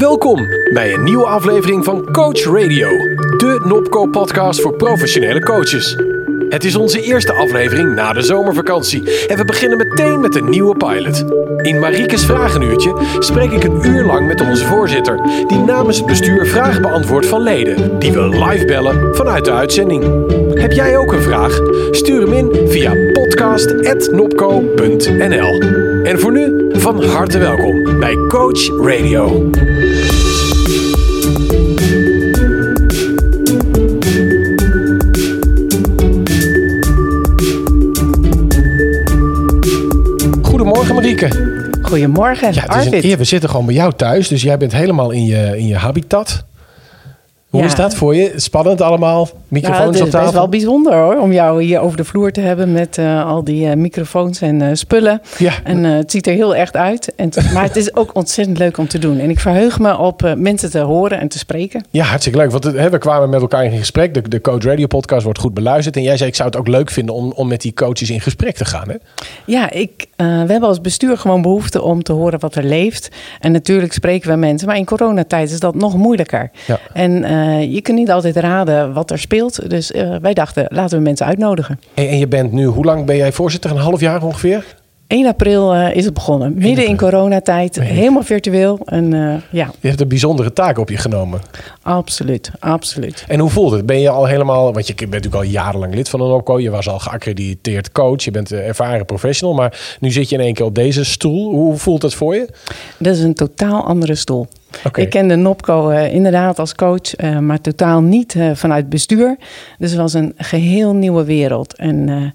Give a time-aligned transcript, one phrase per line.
[0.00, 2.88] Welkom bij een nieuwe aflevering van Coach Radio,
[3.36, 5.96] de Nopco-podcast voor professionele coaches.
[6.48, 10.76] Het is onze eerste aflevering na de zomervakantie en we beginnen meteen met een nieuwe
[10.76, 11.24] pilot.
[11.62, 16.46] In Mariekes Vragenuurtje spreek ik een uur lang met onze voorzitter, die namens het bestuur
[16.46, 20.04] vragen beantwoordt van leden, die we live bellen vanuit de uitzending.
[20.60, 21.60] Heb jij ook een vraag?
[21.90, 25.60] Stuur hem in via podcast.nopco.nl.
[26.04, 29.50] En voor nu, van harte welkom bij Coach Radio.
[41.90, 43.18] Goedemorgen, Ja, het is een eer.
[43.18, 46.44] We zitten gewoon bij jou thuis, dus jij bent helemaal in je, in je habitat.
[47.48, 47.66] Hoe Ja.
[47.66, 48.32] is dat voor je?
[48.36, 49.28] Spannend allemaal?
[49.50, 52.40] Microfoons Nou, het is best wel bijzonder hoor, om jou hier over de vloer te
[52.40, 55.20] hebben met eh, al die eh, microfoons en eh, spullen.
[55.38, 55.52] Ja.
[55.64, 57.14] En het ziet er heel echt uit.
[57.14, 59.18] En maar het is ook ontzettend leuk om te doen.
[59.18, 61.84] En ik verheug me op mensen te horen en te spreken.
[61.90, 62.50] Ja, hartstikke leuk.
[62.50, 64.14] Want hè, we kwamen met elkaar in gesprek.
[64.14, 65.96] De, de Coach Radio podcast wordt goed beluisterd.
[65.96, 68.20] En jij zei, ik zou het ook leuk vinden om, om met die coaches in
[68.20, 68.88] gesprek te gaan.
[68.88, 68.96] Hè?
[69.44, 73.08] Ja, ik, we hebben als bestuur gewoon behoefte om te horen wat er leeft.
[73.40, 76.50] En natuurlijk spreken we mensen, maar in coronatijd is dat nog moeilijker.
[76.66, 76.78] Ja.
[76.92, 77.12] En
[77.70, 79.39] je kunt niet altijd raden wat er speelt.
[79.46, 81.80] Dus eh, wij dachten, laten we mensen uitnodigen.
[81.94, 83.70] En, en je bent nu, hoe lang ben jij voorzitter?
[83.70, 84.64] Een half jaar ongeveer?
[85.10, 86.54] 1 april eh, is het begonnen.
[86.54, 88.78] Midden in coronatijd, helemaal virtueel.
[88.84, 91.40] En eh, ja, Je hebt een bijzondere taak op je genomen.
[91.82, 93.24] absoluut, absoluut.
[93.28, 93.86] En hoe voelt het?
[93.86, 96.58] Ben je al helemaal, want je bent natuurlijk al jarenlang lid van een OPCO.
[96.58, 98.22] Je was al geaccrediteerd coach.
[98.22, 99.54] Je bent een ervaren professional.
[99.54, 101.50] Maar nu zit je in één keer op deze stoel.
[101.50, 102.48] Hoe voelt dat voor je?
[102.98, 104.46] Dat is een totaal andere stoel.
[104.84, 105.00] Oké.
[105.00, 109.36] Ik kende Nopco eh, inderdaad als coach, maar totaal niet eh, vanuit bestuur.
[109.78, 111.76] Dus het was een geheel nieuwe wereld.
[111.76, 112.32] En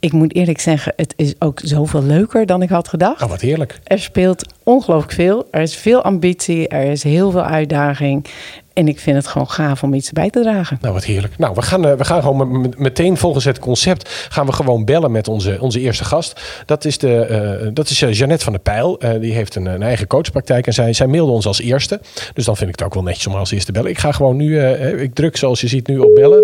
[0.00, 3.22] ik moet eerlijk zeggen, het is ook zoveel leuker dan ik had gedacht.
[3.22, 3.78] Oh, wat heerlijk.
[3.84, 5.46] Er speelt ongelooflijk veel.
[5.50, 8.24] Er is veel ambitie, er is heel veel uitdaging.
[8.72, 10.78] En ik vind het gewoon gaaf om iets bij te dragen.
[10.80, 11.38] Nou, wat heerlijk.
[11.38, 14.52] Nou, we gaan, eh, we gaan gewoon met- met- meteen volgens het concept gaan we
[14.52, 16.40] gewoon bellen met onze, onze eerste gast.
[16.66, 18.98] Dat is, de, eh, dat is eh, Jeannette van der Pijl.
[19.20, 22.00] Die heeft een, een eigen coachpraktijk en zij, zij mailde ons als eerste.
[22.34, 23.90] Dus dan vind ik het ook wel netjes om haar als eerste te bellen.
[23.90, 24.60] Ik ga gewoon nu,
[25.00, 26.40] ik druk zoals je ziet nu op bellen.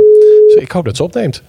[0.46, 1.42] Dus ik hoop dat ze opneemt.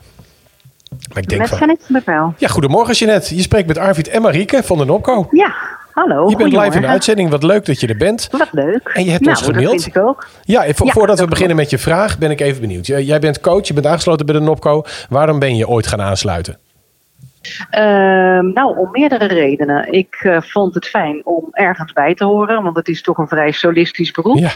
[1.13, 1.77] Maar ik denk van...
[2.03, 2.33] Pijl.
[2.37, 3.35] Ja, goedemorgen Jeannette.
[3.35, 5.27] Je spreekt met Arvid en Marieke van de Nopco.
[5.31, 5.53] Ja,
[5.91, 6.29] hallo.
[6.29, 7.29] Je bent live in de uitzending.
[7.29, 8.27] Wat leuk dat je er bent.
[8.31, 8.89] Wat leuk.
[8.93, 9.71] En je hebt nou, ons gemaild.
[9.71, 10.27] dat vind ik ook.
[10.43, 12.85] Ja, vo- Ja, voordat we beginnen met je vraag, ben ik even benieuwd.
[12.87, 14.83] Jij bent coach, je bent aangesloten bij de Nopco.
[15.09, 16.57] Waarom ben je ooit gaan aansluiten?
[17.69, 19.91] Ehm, nou, om meerdere redenen.
[19.93, 23.27] Ik eh, vond het fijn om ergens bij te horen, want het is toch een
[23.27, 24.37] vrij solistisch beroep.
[24.37, 24.51] Ja,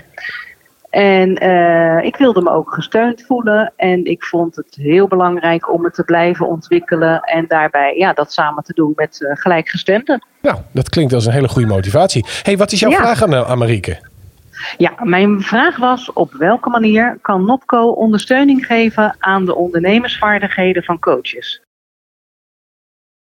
[0.92, 3.74] En eh, ik wilde me ook gesteund voelen.
[3.76, 7.22] En ik vond het heel belangrijk om het te blijven ontwikkelen.
[7.22, 10.26] En daarbij ja, dat samen te doen met eh, gelijkgestemden.
[10.42, 12.26] nou, dat klinkt als een hele goede motivatie.
[12.44, 12.98] hey, wat is jouw Ja.
[12.98, 14.00] vraag aan, eh, aan Marieke?
[14.78, 21.00] Ja, mijn vraag was: op welke manier kan NOPCO ondersteuning geven aan de ondernemersvaardigheden van
[21.00, 21.62] coaches?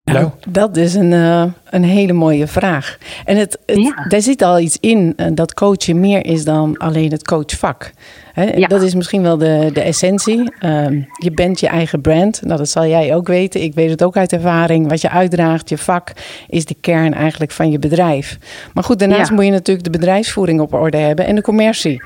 [0.05, 0.31] Nou.
[0.49, 2.99] Dat is een, eh, een hele mooie vraag.
[3.25, 4.05] En het, het, Ja.
[4.09, 7.91] daar zit al iets in eh, dat coachen meer is dan alleen het coachvak.
[8.33, 8.67] Hè, Ja.
[8.67, 10.53] Dat is misschien wel de, de essentie.
[10.59, 12.43] Ehm, je bent je eigen brand.
[12.45, 13.63] Nou, dat zal jij ook weten.
[13.63, 14.89] Ik weet het ook uit ervaring.
[14.89, 16.13] Wat je uitdraagt, je vak,
[16.49, 18.39] is de kern eigenlijk van je bedrijf.
[18.75, 19.35] Maar goed, daarnaast Ja.
[19.35, 22.03] moet je natuurlijk de bedrijfsvoering op orde hebben en de commercie.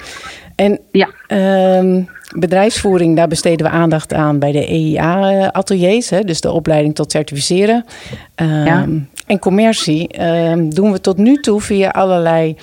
[0.59, 1.09] En Ja.
[1.27, 2.03] Ehm,
[2.37, 7.85] bedrijfsvoering, daar besteden we aandacht aan bij de EIA-ateliers, dus de opleiding tot certificeren.
[8.35, 8.87] Ehm, Ja.
[9.27, 12.57] En commercie ehm, doen we tot nu toe via allerlei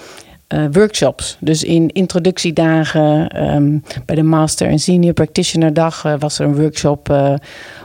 [0.48, 1.38] eh, workshops.
[1.40, 3.30] Dus in introductiedagen,
[4.06, 7.34] bij de Master en Senior Practitioner Dag eh, was er een workshop eh,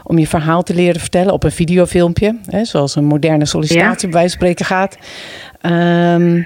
[0.03, 4.19] om je verhaal te leren vertellen op een videofilmpje, hè, zoals een moderne sollicitatie bij
[4.19, 4.97] wijze van spreken gaat.
[5.61, 6.41] Ehm,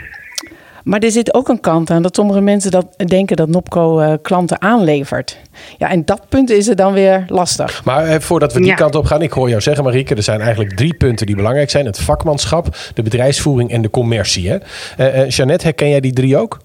[0.85, 4.13] maar er zit ook een kant aan dat sommige mensen dat denken dat Nopco eh,
[4.21, 5.37] klanten aanlevert.
[5.77, 7.83] Ja, en dat punt is er dan weer lastig.
[7.85, 8.75] Maar eh, voordat we die Ja.
[8.75, 11.69] kant op gaan, ik hoor jou zeggen, Marieke, er zijn eigenlijk drie punten die belangrijk
[11.69, 14.49] zijn: het vakmanschap, de bedrijfsvoering en de commercie.
[14.49, 14.57] Hè?
[14.97, 16.59] Eh, eh, Jeannette, herken jij die drie ook?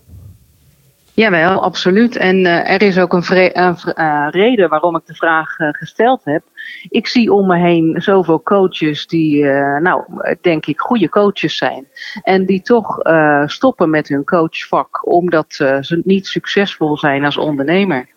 [1.14, 2.16] Jawel, absoluut.
[2.16, 6.20] En eh, er is ook een, vre- een vre- reden waarom ik de vraag gesteld
[6.24, 6.42] heb.
[6.88, 10.02] Ik zie om me heen zoveel coaches die, eh, nou,
[10.40, 11.86] denk ik, goede coaches zijn.
[12.22, 17.36] En die toch eh, stoppen met hun coachvak omdat eh, ze niet succesvol zijn als
[17.36, 18.08] ondernemer.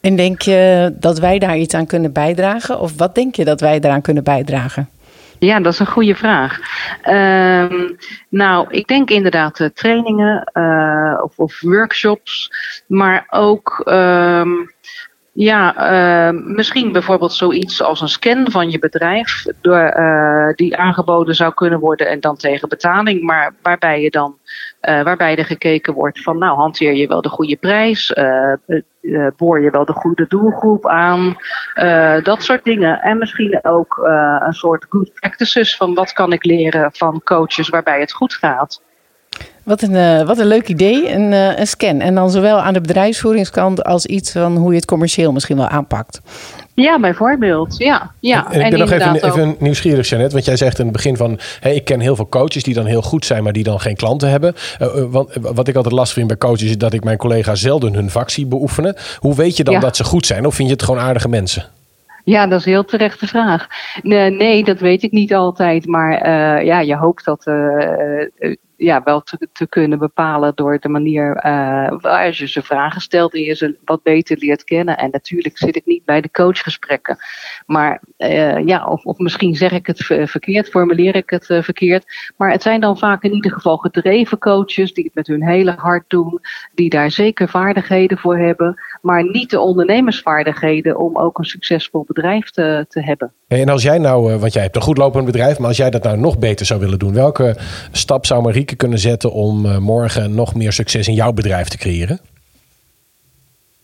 [0.00, 2.80] En denk je dat wij daar iets aan kunnen bijdragen?
[2.80, 4.88] Of wat denk je dat wij daaraan kunnen bijdragen?
[5.38, 6.58] Ja, dat is een goede vraag.
[7.02, 7.88] Ehm,
[8.28, 10.50] nou, ik denk inderdaad trainingen
[11.22, 12.52] of, of workshops,
[12.86, 14.50] maar ook ehm,
[15.34, 15.92] Ja,
[16.30, 21.54] uh, misschien bijvoorbeeld zoiets als een scan van je bedrijf, door, uh, die aangeboden zou
[21.54, 24.38] kunnen worden en dan tegen betaling, maar waarbij je dan,
[24.82, 28.14] uh, waarbij er gekeken wordt van, nou, hanteer je wel de goede prijs,
[29.36, 31.36] boor je wel de goede doelgroep aan,
[32.22, 33.00] dat soort dingen.
[33.00, 34.00] En misschien ook
[34.40, 38.82] een soort good practices van wat kan ik leren van coaches waarbij het goed gaat.
[39.64, 42.00] Wat een, uh, wat een leuk idee, een, uh, een scan.
[42.00, 45.68] En dan zowel aan de bedrijfsvoeringskant als iets van hoe je het commercieel misschien wel
[45.68, 46.20] aanpakt.
[46.74, 47.74] Ja, bijvoorbeeld.
[47.78, 48.46] Ja, ja.
[48.46, 50.32] En, en ik ben nog even, even nieuwsgierig, Janet.
[50.32, 51.38] Want jij zegt in het begin van...
[51.60, 53.42] Hey, ik ken heel veel coaches die dan heel goed zijn...
[53.42, 54.54] maar die dan geen klanten hebben.
[54.80, 56.62] Uh, want, wat ik altijd lastig vind bij coaches...
[56.68, 58.96] is dat ik mijn collega's zelden hun vak zie beoefenen.
[59.18, 59.80] Hoe weet je dan ja.
[59.80, 60.46] dat ze goed zijn?
[60.46, 61.64] Of vind je het gewoon aardige mensen?
[62.24, 63.66] Ja, dat is een heel terechte vraag.
[64.02, 65.86] Nee, nee dat weet ik niet altijd.
[65.86, 70.88] Maar uh, ja, je hoopt dat uh, ja, wel te, te, kunnen bepalen door de
[70.88, 74.98] manier uh, als je ze vragen stelt en je ze wat beter leert kennen.
[74.98, 77.16] En natuurlijk zit ik niet bij de coachgesprekken.
[77.66, 82.04] Maar uh, ja, of, of misschien zeg ik het verkeerd, formuleer ik het uh, verkeerd.
[82.36, 85.74] Maar het zijn dan vaak in ieder geval gedreven coaches die het met hun hele
[85.76, 86.40] hart doen,
[86.74, 92.50] die daar zeker vaardigheden voor hebben, maar niet de ondernemersvaardigheden om ook een succesvol bedrijf
[92.50, 93.32] te, te hebben.
[93.48, 96.02] En als jij nou, want jij hebt een goed lopend bedrijf, maar als jij dat
[96.02, 97.56] nou nog beter zou willen doen, welke
[97.92, 101.78] stap zou Marieke kunnen zetten om uh, morgen nog meer succes in jouw bedrijf te
[101.78, 102.20] creëren?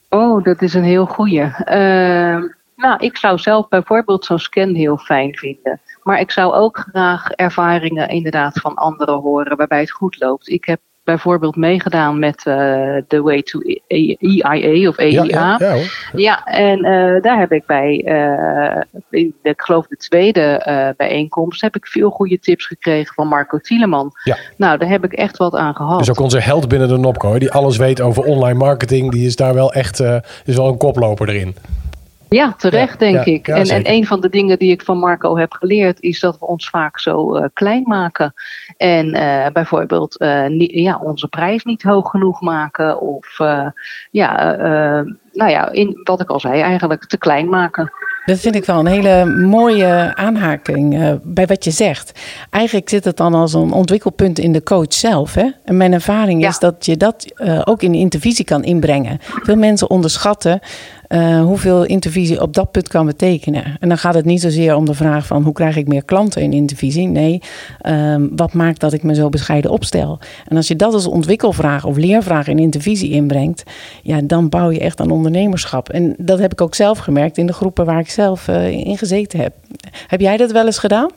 [0.09, 1.43] Oh, dat is een heel goeie.
[1.43, 2.43] Uh,
[2.77, 5.81] nou, ik zou zelf bijvoorbeeld zo'n scan heel fijn vinden.
[6.03, 10.49] Maar ik zou ook graag ervaringen inderdaad van anderen horen waarbij het goed loopt.
[10.49, 15.23] Ik heb bijvoorbeeld meegedaan met de uh, Way to EIA of EIA.
[15.23, 19.87] Ja, ja, ja, ja en uh, daar heb ik bij, uh, in de, ik geloof
[19.87, 24.13] de tweede bijeenkomst, heb ik veel goede tips gekregen van Marco Tieleman.
[24.25, 24.37] Ja.
[24.57, 25.99] Nou, daar heb ik echt wat aan gehad.
[25.99, 29.37] Dus ook onze held binnen de Nopco, die alles weet over online marketing, die is
[29.37, 30.01] daar wel echt,
[30.45, 31.57] is wel een koploper erin.
[32.29, 33.47] Ja, terecht denk ja, ik.
[33.47, 36.39] Ja, en, en een van de dingen die ik van Marco heb geleerd is dat
[36.39, 38.35] we ons vaak zo uh, klein maken.
[38.77, 43.01] En uh, bijvoorbeeld uh, niet, ja, onze prijs niet hoog genoeg maken.
[43.01, 43.37] Of
[44.11, 44.57] ja,
[45.33, 47.93] nou ja, in, wat ik al zei, eigenlijk te klein maken.
[48.29, 52.21] Dat vind ik wel een hele mooie aanhaking uh, bij wat je zegt.
[52.51, 55.35] Eigenlijk zit het dan als een ontwikkelpunt in de coach zelf.
[55.35, 55.51] Hè?
[55.65, 56.49] En mijn ervaring ja.
[56.49, 59.19] is dat je dat uh, ook in de intervisie kan inbrengen.
[59.21, 60.61] Veel mensen onderschatten
[61.09, 63.77] uh, hoeveel intervisie op dat punt kan betekenen.
[63.81, 66.43] En dan gaat het niet zozeer om de vraag van hoe krijg ik meer klanten
[66.43, 67.07] in intervisie.
[67.07, 67.43] Nee,
[67.87, 70.19] um, wat maakt dat ik me zo bescheiden opstel?
[70.47, 73.63] En als je dat als ontwikkelvraag of leervraag in intervisie inbrengt,
[74.03, 75.89] ja, dan bouw je echt aan ondernemerschap.
[75.89, 78.99] En dat heb ik ook zelf gemerkt in de groepen waar ik zelf uh, in
[78.99, 79.53] gezeten heb.
[80.07, 81.11] Heb jij dat wel eens gedaan?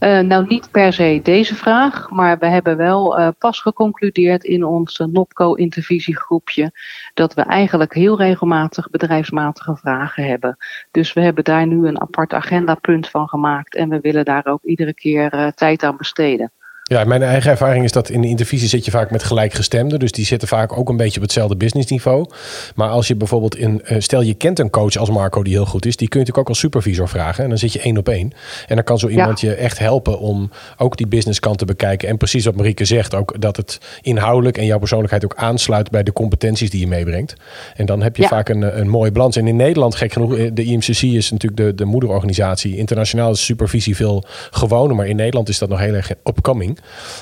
[0.00, 4.64] Uh, nou, niet per se deze vraag, maar we hebben wel uh, pas geconcludeerd in
[4.64, 6.72] ons NOPCO-intervisiegroepje
[7.14, 10.56] dat we eigenlijk heel regelmatig bedrijfsmatige vragen hebben.
[10.90, 14.62] Dus we hebben daar nu een apart agendapunt van gemaakt en we willen daar ook
[14.62, 16.52] iedere keer uh, tijd aan besteden.
[16.92, 19.98] Ja, mijn eigen ervaring is dat in de intervisie zit je vaak met gelijkgestemden.
[19.98, 22.26] Dus die zitten vaak ook een beetje op hetzelfde businessniveau.
[22.74, 25.86] Maar als je bijvoorbeeld in, stel je kent een coach als Marco die heel goed
[25.86, 27.42] is, die kun je natuurlijk ook als supervisor vragen.
[27.44, 28.32] En dan zit je één op één.
[28.66, 29.48] En dan kan zo iemand ja.
[29.48, 32.08] je echt helpen om ook die businesskant te bekijken.
[32.08, 36.02] En precies wat Marieke zegt, ook dat het inhoudelijk en jouw persoonlijkheid ook aansluit bij
[36.02, 37.34] de competenties die je meebrengt.
[37.76, 38.28] En dan heb je ja.
[38.28, 39.36] vaak een, een mooie balans.
[39.36, 42.76] En in Nederland, gek genoeg, de IMCC is natuurlijk de, de moederorganisatie.
[42.76, 46.78] Internationaal is supervisie veel gewoner, maar in Nederland is dat nog heel erg opkoming.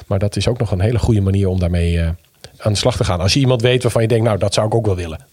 [0.07, 2.09] Maar dat is ook nog een hele goede manier om daarmee uh,
[2.59, 3.21] aan de slag te gaan.
[3.21, 5.27] Als je iemand weet waarvan je denkt, nou, dat zou ik ook wel willen.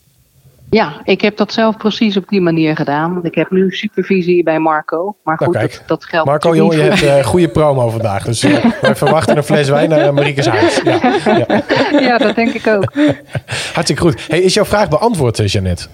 [0.69, 3.13] Ja, ik heb dat zelf precies op die manier gedaan.
[3.13, 5.15] Want ik heb nu supervisie bij Marco.
[5.23, 8.23] Maar goed, nou, dat, dat, geldt Marco, joh, je hebt uh, goede promo vandaag.
[8.23, 10.81] Dus uh, wij verwachten een fles wijn naar Mariekes huis.
[10.83, 11.63] Ja, ja.
[12.07, 12.93] ja, dat denk ik ook.
[13.73, 14.27] Hartstikke goed.
[14.27, 15.87] Hey, is jouw vraag beantwoord, Jeannette?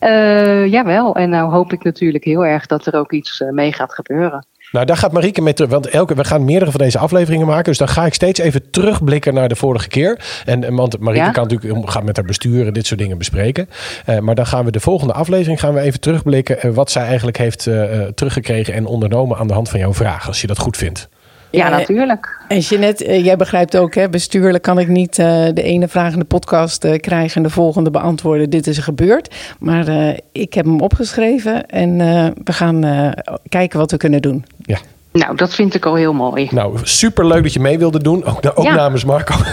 [0.00, 3.94] Uh, jawel, en nou hoop ik natuurlijk heel erg dat er ook iets mee gaat
[3.94, 4.46] gebeuren.
[4.70, 5.70] Nou, daar gaat Marieke mee terug.
[5.70, 7.64] Want elke, we gaan meerdere van deze afleveringen maken.
[7.64, 10.24] Dus dan ga ik steeds even terugblikken naar de vorige keer.
[10.44, 11.30] En, want Marieke ja?
[11.30, 13.68] kan natuurlijk gaat met haar bestuur en dit soort dingen bespreken.
[14.08, 16.66] Uh, maar dan gaan we de volgende aflevering gaan we even terugblikken.
[16.66, 20.26] Uh, wat zij eigenlijk heeft uh, teruggekregen en ondernomen aan de hand van jouw vraag.
[20.26, 21.08] Als je dat goed vindt.
[21.50, 22.44] Ja, natuurlijk.
[22.48, 26.18] En Jeanette, jij begrijpt ook, hè, bestuurlijk kan ik niet uh, de ene vraag in
[26.18, 28.50] de podcast uh, krijgen en de volgende beantwoorden.
[28.50, 29.34] Dit is er gebeurd.
[29.58, 31.98] Maar uh, ik heb hem opgeschreven en
[32.44, 33.12] we gaan
[33.48, 34.44] kijken wat we kunnen doen.
[34.58, 34.78] Ja.
[35.12, 36.48] Nou, dat vind ik al heel mooi.
[36.50, 38.24] Nou, super leuk dat je mee wilde doen.
[38.24, 38.74] Ook, ook ja.
[38.74, 39.34] namens Marco.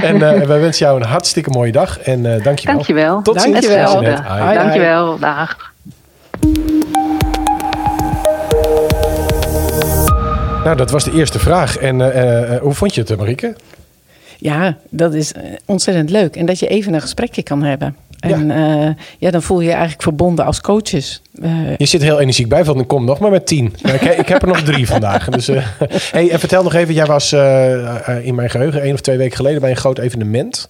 [0.00, 1.98] en wij wensen jou een hartstikke mooie dag.
[1.98, 2.74] En dankjewel.
[2.74, 3.22] Dankjewel.
[3.22, 3.60] Tot ziens.
[3.60, 4.02] Dankjewel.
[4.54, 5.18] Dankjewel.
[5.18, 5.73] Dag.
[10.64, 11.76] Nou, dat was de eerste vraag.
[11.76, 13.54] En uh, uh, hoe vond je het, Marieke?
[14.38, 15.32] Ja, dat is
[15.64, 16.36] ontzettend leuk.
[16.36, 17.96] En dat je even een gesprekje kan hebben.
[18.20, 18.94] En ja.
[19.18, 21.22] ja, dan voel je je eigenlijk verbonden als coaches.
[21.76, 23.74] je zit heel energiek bij, van kom nog maar met tien.
[24.00, 25.28] ik, ik, heb er nog drie vandaag.
[25.28, 25.46] Dus,
[26.10, 27.32] hey, en vertel nog even, jij was
[28.22, 30.68] in mijn geheugen één of twee weken geleden bij een groot evenement.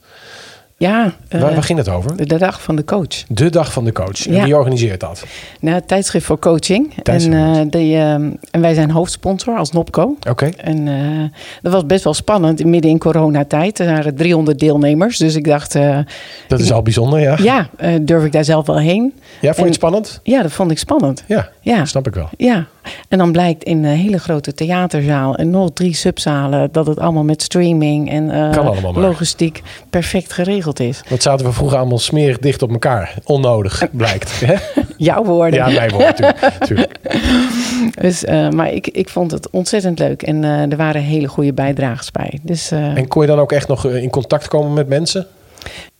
[0.76, 1.12] Ja.
[1.28, 2.26] waar, waar, ging het over?
[2.26, 3.24] De, dag van de coach.
[3.28, 4.26] De dag van de coach.
[4.26, 5.24] En wie organiseert dat?
[5.60, 6.94] Nou, tijdschrift voor coaching.
[7.02, 10.16] En, uh, de, uh, en wij zijn hoofdsponsor als Nopco.
[10.28, 10.46] Oké.
[10.46, 10.84] En
[11.62, 12.64] dat was best wel spannend.
[12.64, 13.78] Midden in coronatijd.
[13.78, 15.18] Er waren 300 deelnemers.
[15.18, 15.72] Dus ik dacht...
[16.48, 17.36] dat is al bijzonder, ja.
[17.38, 17.68] Ja,
[18.00, 19.12] durf ik daar zelf wel heen.
[19.40, 20.20] Ja, vond je het spannend?
[20.22, 21.24] Ja, dat vond ik spannend.
[21.26, 21.84] Ja, ja.
[21.84, 22.28] snap ik wel.
[22.36, 22.66] Ja.
[23.08, 27.24] En dan blijkt in een hele grote theaterzaal en nog drie subzalen dat het allemaal
[27.24, 31.02] met streaming en uh, logistiek perfect geregeld is.
[31.08, 33.14] Wat zaten we vroeger allemaal smerig dicht op elkaar?
[33.24, 34.42] Onnodig, blijkt.
[34.96, 35.58] Jouw woorden.
[35.58, 36.98] Ja, mijn woorden, natuurlijk.
[38.02, 41.52] dus, uh, maar ik, ik vond het ontzettend leuk en uh, er waren hele goede
[41.52, 42.38] bijdragers bij.
[42.42, 45.26] Dus, en kon je dan ook echt nog in contact komen met mensen?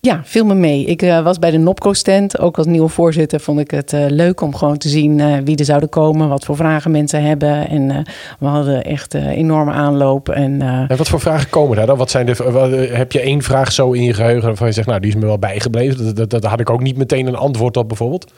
[0.04, 0.84] Ja, viel me mee.
[0.84, 2.38] Ik uh, was bij de Nopco-stand.
[2.38, 5.56] Ook als nieuwe voorzitter vond ik het uh, leuk om gewoon te zien uh, wie
[5.56, 7.68] er zouden komen, wat voor vragen mensen hebben.
[7.68, 8.06] En
[8.38, 10.28] we hadden echt enorme aanloop.
[10.28, 11.96] En, en, wat voor vragen komen daar dan?
[11.96, 14.87] Wat zijn de, wat, heb je één vraag zo in je geheugen waarvan je zegt,
[14.87, 16.04] nou, die is me wel bijgebleven?
[16.04, 18.32] Dat, dat, dat had ik ook niet meteen een antwoord op bijvoorbeeld.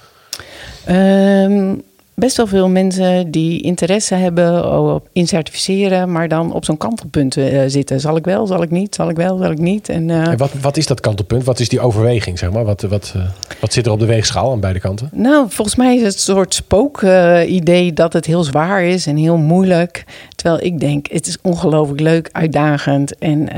[0.88, 1.82] Um,
[2.16, 7.62] best wel veel mensen die interesse hebben in certificeren, maar dan op zo'n kantelpunt uh,
[7.66, 8.00] zitten.
[8.00, 9.88] Zal ik wel, zal ik niet, zal ik wel, zal ik niet.
[9.88, 11.44] En, uh, en wat, wat is dat kantelpunt?
[11.44, 12.64] Wat is die overweging, zeg maar?
[12.64, 13.22] Wat, wat, uh,
[13.60, 15.10] wat zit er op de weegschaal aan beide kanten?
[15.12, 19.36] Nou, volgens mij is het een soort spook-idee dat het heel zwaar is en heel
[19.36, 20.04] moeilijk.
[20.34, 23.48] Terwijl ik denk, het is ongelooflijk leuk, uitdagend en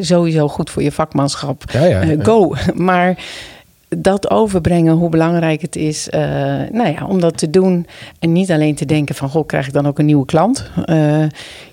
[0.00, 1.62] sowieso goed voor je vakmanschap.
[1.72, 2.22] Ja, ja, ja.
[2.22, 2.54] go.
[2.74, 3.16] Maar
[3.88, 6.20] dat overbrengen, hoe belangrijk het is uh,
[6.72, 7.86] nou ja, om dat te doen.
[8.18, 10.70] En niet alleen te denken van, goh, krijg ik dan ook een nieuwe klant?
[10.86, 11.24] Uh,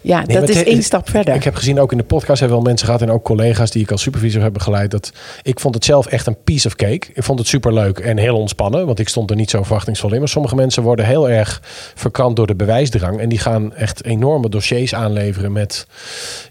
[0.02, 1.36] ja, nee, dat is één stap verder.
[1.36, 3.02] Ik heb gezien, ook in de podcast hebben wel mensen gehad...
[3.02, 4.92] en ook collega's die ik als supervisor heb begeleid...
[4.92, 7.08] dat ik vond het zelf echt een piece of cake.
[7.14, 8.86] Ik vond het superleuk en heel ontspannen...
[8.86, 10.20] want ik stond er niet zo verwachtingsvol in.
[10.20, 11.62] Maar sommige mensen worden heel erg
[11.96, 13.20] verkant door de bewijsdrang...
[13.20, 15.88] en die gaan echt enorme dossiers aanleveren met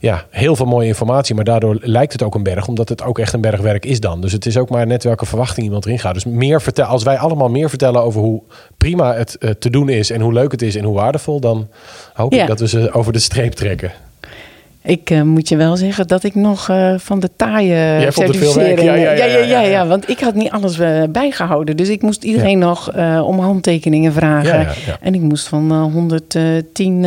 [0.00, 1.35] ja, heel veel mooie informatie...
[1.35, 2.67] maar daardoor lijkt het ook een berg...
[2.67, 4.21] omdat het ook echt een bergwerk is dan.
[4.21, 6.14] Dus het is ook maar net welke verwachting iemand erin gaat.
[6.14, 8.43] Dus meer vertel, als wij allemaal meer vertellen over hoe
[8.76, 11.69] prima het uh, te doen is en hoe leuk het is en hoe waardevol, dan
[12.14, 12.43] hoop ja.
[12.43, 13.93] ik dat we ze over de streep trekken.
[14.83, 18.83] Ik uh, moet je wel zeggen dat ik nog uh, van de taaie certificering...
[18.83, 21.76] Ja ja ja, ja, ja, ja, want ik had niet alles uh, bijgehouden.
[21.76, 24.69] Dus ik moest iedereen nog om handtekeningen vragen.
[25.00, 27.05] En ik moest van 110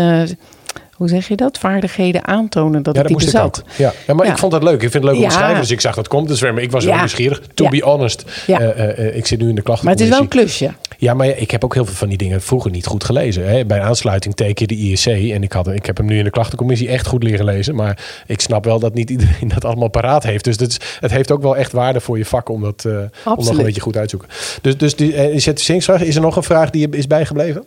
[1.04, 1.58] hoe zeg je dat?
[1.58, 3.62] Vaardigheden aantonen dat ja, het dat moest ook.
[3.78, 4.32] Ja, ja maar ja.
[4.32, 4.82] ik vond het leuk.
[4.82, 5.60] Ik vind het leuk om te schrijven.
[5.60, 6.28] Dus ik zag dat komt.
[6.28, 7.42] Dus ik was wel nieuwsgierig.
[7.54, 8.26] To be honest.
[8.48, 9.86] Uh, uh, ik zit nu in de klachten.
[9.86, 10.74] Maar het is wel een klusje.
[10.98, 13.50] Ja, maar ik heb ook heel veel van die dingen vroeger niet goed gelezen.
[13.50, 13.66] Hè.
[13.66, 15.06] Bij aansluiting teken de IEC.
[15.06, 17.76] En ik, had, ik heb hem nu in de klachtencommissie echt goed leren lezen.
[17.76, 20.44] Maar ik snap wel dat niet iedereen dat allemaal paraat heeft.
[20.44, 23.46] Dus het, het heeft ook wel echt waarde voor je vak om dat, uh, om
[23.46, 24.30] nog een beetje goed uit te zoeken.
[24.62, 27.66] Dus, dus die, uh, is er nog een vraag die is bijgebleven?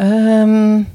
[0.00, 0.86] Um,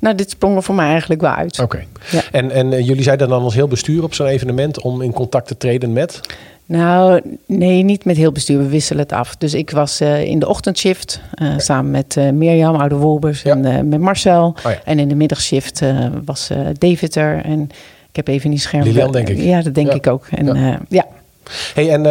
[0.00, 1.58] nou, dit sprong er voor mij eigenlijk wel uit.
[1.58, 1.84] Oké.
[2.10, 2.22] Ja.
[2.32, 5.46] En, en uh, jullie zeiden dan als heel bestuur op zo'n evenement om in contact
[5.46, 6.20] te treden met?
[6.66, 8.58] Nou, nee, niet met heel bestuur.
[8.58, 9.36] We wisselen het af.
[9.36, 11.58] Dus ik was uh, in de ochtendshift uh, okay.
[11.58, 13.56] samen met uh, Mirjam, Oude Wolbers ja.
[13.56, 14.46] en met Marcel.
[14.46, 14.80] Oh, ja.
[14.84, 15.82] En in de middagshift
[16.24, 17.44] was David er.
[17.44, 17.60] En
[18.10, 18.82] ik heb even die scherm.
[18.82, 19.38] Lilian, denk ik.
[19.38, 19.94] Ja, dat denk ja.
[19.94, 20.26] ik ook.
[20.30, 21.06] En ja.
[21.74, 22.04] Hey, en uh,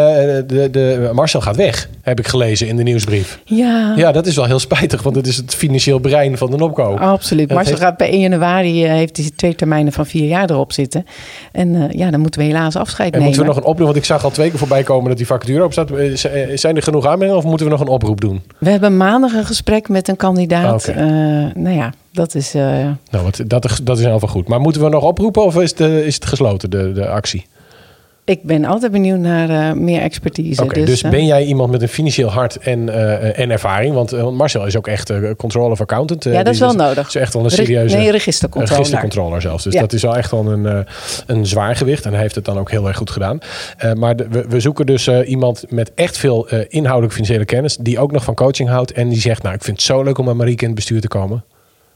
[0.47, 3.39] de, de, Marcel gaat weg, heb ik gelezen in de nieuwsbrief.
[3.45, 3.93] Ja.
[3.95, 6.95] Ja, dat is wel heel spijtig, want het is het financieel brein van de Nopco.
[6.95, 7.49] Absoluut.
[7.49, 7.83] Marcel heeft...
[7.83, 11.05] gaat bij 1 januari, uh, heeft hij twee termijnen van vier jaar erop zitten.
[11.51, 13.25] En uh, ja, dan moeten we helaas afscheid en nemen.
[13.25, 15.25] moeten we nog een oproep, want ik zag al twee keer voorbij komen dat die
[15.25, 15.89] vacature op staat.
[16.53, 18.41] Zijn er genoeg aanmeldingen of moeten we nog een oproep doen?
[18.57, 20.89] We hebben maandag een gesprek met een kandidaat.
[20.89, 21.03] Okay.
[21.55, 22.53] nou ja, dat is...
[22.53, 24.47] Nou, wat, dat, dat is in ieder geval goed.
[24.47, 27.45] Maar moeten we nog oproepen of is het, is het gesloten, de, de actie?
[28.29, 30.63] Ik ben altijd benieuwd naar uh, meer expertise.
[30.63, 33.93] Okay, dus, dus uh, ben jij iemand met een financieel hart en, uh, en ervaring?
[33.93, 36.23] Want Marcel is ook echt controller of accountant.
[36.23, 37.07] ja, dat is wel is, nodig.
[37.07, 37.97] is echt wel een serieuze...
[37.97, 38.77] Nee, registercontroller.
[38.77, 39.63] registercontroller zelfs.
[39.63, 39.79] Dus ja.
[39.79, 40.85] dat is wel echt wel een,
[41.27, 42.05] een zwaar gewicht.
[42.05, 43.39] En hij heeft het dan ook heel erg goed gedaan.
[43.95, 47.77] maar de, we, we, zoeken dus iemand met echt veel inhoudelijke financiële kennis...
[47.77, 48.91] die ook nog van coaching houdt.
[48.91, 51.01] En die zegt, nou, ik vind het zo leuk om bij Marieke in het bestuur
[51.01, 51.43] te komen.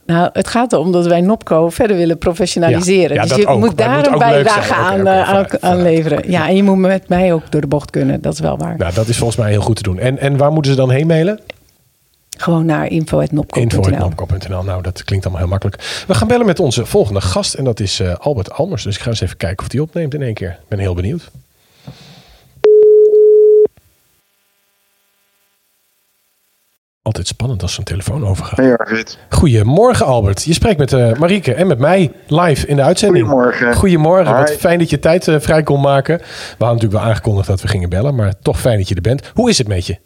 [0.06, 3.16] Nou, het gaat erom dat wij Nopco verder willen professionaliseren.
[3.16, 3.58] Ja, ja, dus je ook.
[3.58, 6.30] moet daar een bijdrage aan, okay, okay, aan, aan, leveren.
[6.30, 8.20] Ja, en je moet met mij ook door de bocht kunnen.
[8.20, 8.76] Dat is wel waar.
[8.78, 9.98] Nou, dat is volgens mij heel goed te doen.
[9.98, 11.40] En, en waar moeten ze dan heen mailen?
[12.36, 13.62] Gewoon naar info.nopco.nl.
[13.62, 14.62] Info.nopco.nl.
[14.62, 16.04] Nou, dat klinkt allemaal heel makkelijk.
[16.06, 17.54] We gaan bellen met onze volgende gast.
[17.54, 18.82] En dat is uh, Albert Almers.
[18.82, 20.50] Dus ik ga eens even kijken of die opneemt in één keer.
[20.50, 21.30] Ik ben heel benieuwd.
[27.04, 28.56] Altijd spannend als zo'n telefoon overgaat.
[28.56, 29.18] Hey Arvid.
[29.28, 30.44] Goedemorgen Albert.
[30.44, 33.26] Je spreekt met uh, Marieke en met mij live in de uitzending.
[33.26, 33.74] Goedemorgen.
[33.74, 34.34] Goedemorgen.
[34.34, 36.18] Wat fijn dat je tijd uh, vrij kon maken.
[36.18, 39.00] We hadden natuurlijk wel aangekondigd dat we gingen bellen, maar toch fijn dat je er
[39.00, 39.30] bent.
[39.34, 39.98] Hoe is het met je?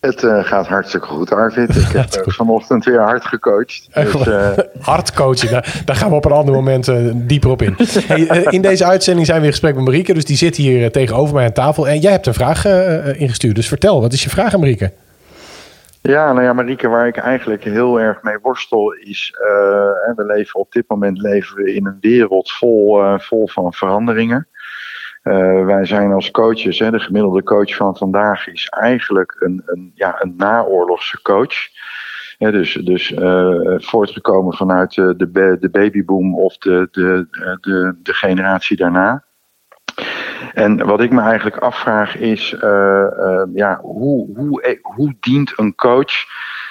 [0.00, 1.76] Het uh, gaat hartstikke goed, Arvid.
[1.76, 3.88] Ik heb uh, vanochtend weer hard gecoacht.
[3.94, 4.48] Dus, uh...
[4.80, 7.76] hard coachen, daar, daar, gaan we op een ander moment dieper op in.
[8.06, 11.34] Hey, in deze uitzending zijn we in gesprek met Marieke, dus die zit hier tegenover
[11.34, 11.88] mij aan tafel.
[11.88, 12.64] En jij hebt een vraag
[13.16, 14.92] ingestuurd, dus vertel, wat is je vraag aan Marieke?
[16.02, 19.34] Ja, nou ja, Marieke, waar ik eigenlijk heel erg mee worstel is,
[20.16, 24.48] we leven op dit moment leven we in een wereld vol, vol van veranderingen.
[25.22, 29.92] Uh, wij zijn als coaches, hè, de gemiddelde coach van vandaag is eigenlijk een, een,
[29.94, 31.54] ja, een naoorlogse coach.
[32.38, 35.14] dus dus uh, voortgekomen vanuit de,
[35.60, 37.26] de babyboom of de, de,
[37.60, 39.24] de, de generatie daarna.
[40.54, 46.12] En wat ik me eigenlijk afvraag is, uh, ja, hoe, hoe, hoe dient een coach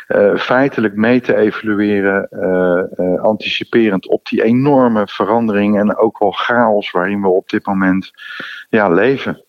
[0.08, 6.92] uh, feitelijk mee te evalueren, uh, anticiperend op die enorme verandering en ook wel chaos
[6.92, 8.12] waarin we op dit moment
[8.70, 9.44] ja, leven?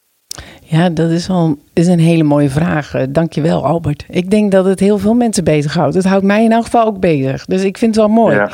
[0.62, 3.06] Ja, dat is wel is een hele mooie vraag.
[3.08, 4.04] Dankjewel, Albert.
[4.08, 5.94] Ik denk dat het heel veel mensen bezighoudt.
[5.94, 7.44] Het houdt mij in elk geval ook bezig.
[7.44, 8.36] Dus ik vind het wel mooi.
[8.36, 8.50] Ja.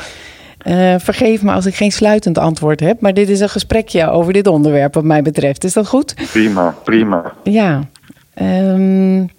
[0.67, 4.33] Uh, vergeef me als ik geen sluitend antwoord heb, maar dit is een gesprekje over
[4.33, 5.63] dit onderwerp, wat mij betreft.
[5.63, 6.13] Is dat goed?
[6.31, 7.33] Prima, prima.
[7.43, 7.83] Ja.
[8.41, 9.29] Um,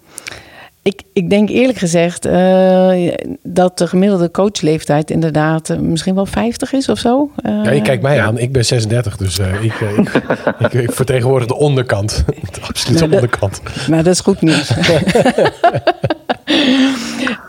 [0.82, 3.12] ik, ik denk eerlijk gezegd uh,
[3.42, 7.30] dat de gemiddelde coachleeftijd inderdaad uh, misschien wel 50 is of zo.
[7.46, 8.38] Uh, ja, je kijkt mij aan.
[8.38, 9.80] Ik ben 36, dus ik, ik,
[10.58, 12.24] ik, ik, vertegenwoordig de onderkant.
[12.52, 13.60] De absolute nou, onderkant.
[13.88, 14.72] Nou, dat is goed nieuws.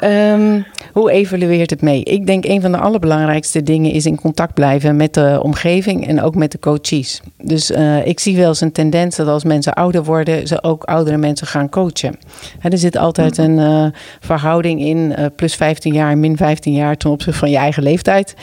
[0.01, 2.03] um, hoe evalueert het mee?
[2.03, 6.21] Ik denk een van de allerbelangrijkste dingen is in contact blijven met de omgeving en
[6.21, 7.21] ook met de coaches.
[7.41, 10.83] Dus uh, ik zie wel eens een tendens dat als mensen ouder worden, ze ook
[10.83, 12.15] oudere mensen gaan coachen.
[12.62, 13.86] er zit altijd een uh,
[14.19, 18.36] verhouding in, uh, plus 15 jaar, min 15 jaar ten opzichte van je eigen leeftijd.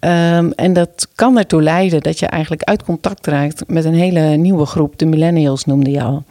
[0.00, 4.20] Um, en dat kan ertoe leiden dat je eigenlijk uit contact raakt met een hele
[4.20, 6.24] nieuwe groep, de millennials noemde je al.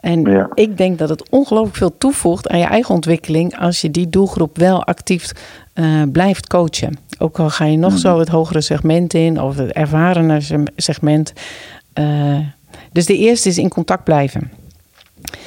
[0.00, 0.50] En ja.
[0.54, 4.58] ik denk dat het ongelooflijk veel toevoegt aan je eigen ontwikkeling als je die doelgroep
[4.58, 5.32] wel actief
[5.74, 6.98] uh, blijft coachen.
[7.18, 7.98] Ook al ga je nog mm.
[7.98, 10.40] zo het hogere segment in of het ervarene
[10.76, 11.32] segment.
[11.94, 12.38] Uh,
[12.92, 14.50] dus de eerste is in contact blijven.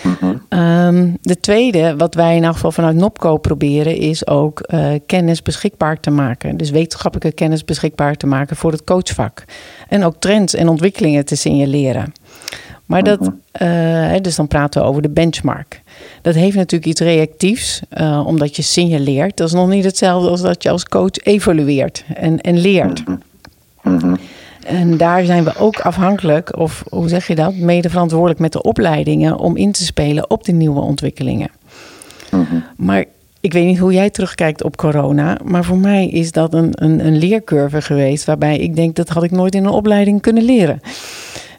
[0.03, 0.59] Mm -hmm.
[0.59, 5.41] um, de tweede, wat wij in elk geval vanuit NOPCO proberen, is ook uh, kennis
[5.41, 6.57] beschikbaar te maken.
[6.57, 9.43] Dus wetenschappelijke kennis beschikbaar te maken voor het coachvak.
[9.87, 12.13] En ook trends en ontwikkelingen te signaleren.
[12.91, 15.81] Maar dat, uh, dus dan praten we over de benchmark.
[16.21, 19.37] Dat heeft natuurlijk iets reactiefs, uh, omdat je signaleert.
[19.37, 23.03] Dat is nog niet hetzelfde als dat je als coach evalueert en, en leert.
[23.07, 23.19] Mm
[23.81, 24.17] -hmm.
[24.65, 28.61] En daar zijn we ook afhankelijk, of hoe zeg je dat, mede verantwoordelijk met de
[28.61, 31.49] opleidingen om in te spelen op de nieuwe ontwikkelingen.
[32.31, 32.63] Mm -hmm.
[32.77, 33.05] Maar
[33.39, 37.05] ik weet niet hoe jij terugkijkt op corona, maar voor mij is dat een, een,
[37.05, 40.79] een leercurve geweest waarbij ik denk dat had ik nooit in een opleiding kunnen leren.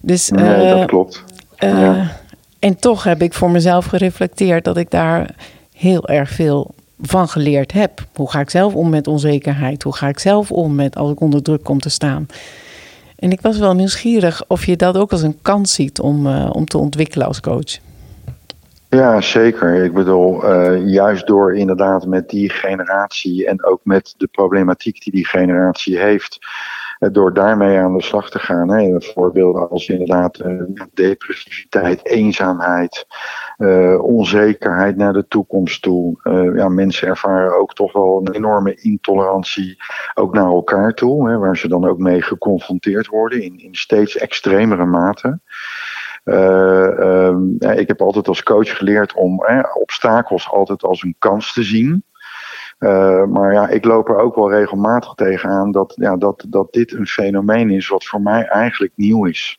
[0.03, 1.25] Dus, nee, dat klopt.
[1.65, 2.21] Uh, ja.
[2.59, 5.35] En toch heb ik voor mezelf gereflecteerd dat ik daar
[5.73, 8.05] heel erg veel van geleerd heb.
[8.15, 9.83] Hoe ga ik zelf om met onzekerheid?
[9.83, 12.27] Hoe ga ik zelf om met als ik onder druk kom te staan?
[13.19, 16.51] En ik was wel nieuwsgierig of je dat ook als een kans ziet om, uh,
[16.53, 17.79] om te ontwikkelen als coach.
[18.89, 19.85] Ja, zeker.
[19.85, 25.13] Ik bedoel, uh, juist door inderdaad met die generatie en ook met de problematiek die
[25.13, 26.39] die generatie heeft,
[27.11, 28.71] door daarmee aan de slag te gaan.
[28.71, 29.01] Hè.
[29.01, 30.63] Voorbeelden als inderdaad uh,
[30.95, 33.07] depressiviteit, eenzaamheid,
[33.59, 36.21] uh, onzekerheid naar de toekomst toe.
[36.57, 39.77] Ja, mensen ervaren ook toch wel een enorme intolerantie
[40.15, 44.17] ook naar elkaar toe, hè, waar ze dan ook mee geconfronteerd worden in, in steeds
[44.17, 45.41] extremere mate.
[46.25, 49.45] Um, ik heb altijd als coach geleerd om
[49.81, 52.05] obstakels altijd als een kans te zien.
[52.83, 56.93] Uh, maar ja, ik loop er ook wel regelmatig tegenaan dat, ja, dat, dat dit
[56.93, 59.59] een fenomeen is wat voor mij eigenlijk nieuw is.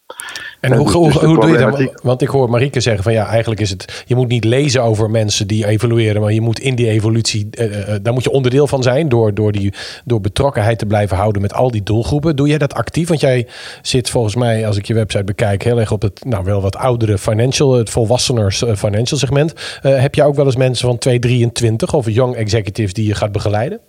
[0.60, 2.02] En uh, hoe, dus, hoe, dus hoe doe je dat?
[2.02, 5.10] Want ik hoor Marieke zeggen van ja, eigenlijk is het, je moet niet lezen over
[5.10, 8.84] mensen die evolueren, maar je moet in die evolutie, uh, daar moet je onderdeel van
[8.84, 9.74] zijn door, door, die,
[10.06, 12.36] door betrokkenheid te blijven houden met al die doelgroepen.
[12.36, 13.08] Doe jij dat actief?
[13.08, 13.48] Want jij
[13.82, 16.76] zit volgens mij, als ik je website bekijk, heel erg op het nou wel wat
[16.76, 19.54] oudere financial, het volwasseners financial segment.
[19.82, 23.80] heb je ook wel eens mensen van 223 of young executives die gaat begeleiden?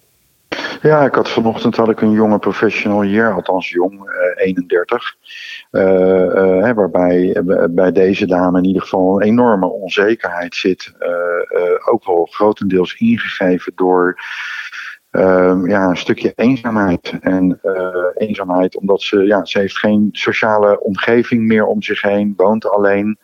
[0.84, 5.16] Ja, ik had vanochtend had ik een jonge professional hier, althans jong, uh, 31.
[5.70, 10.92] Uh, uh, waarbij bij deze dame in ieder geval een enorme onzekerheid zit.
[11.90, 14.20] ook wel grotendeels ingegeven door
[15.12, 17.12] uh, ja, een stukje eenzaamheid.
[17.20, 17.60] En
[18.14, 23.18] eenzaamheid omdat ze, ja, ze heeft geen sociale omgeving meer om zich heen, woont alleen,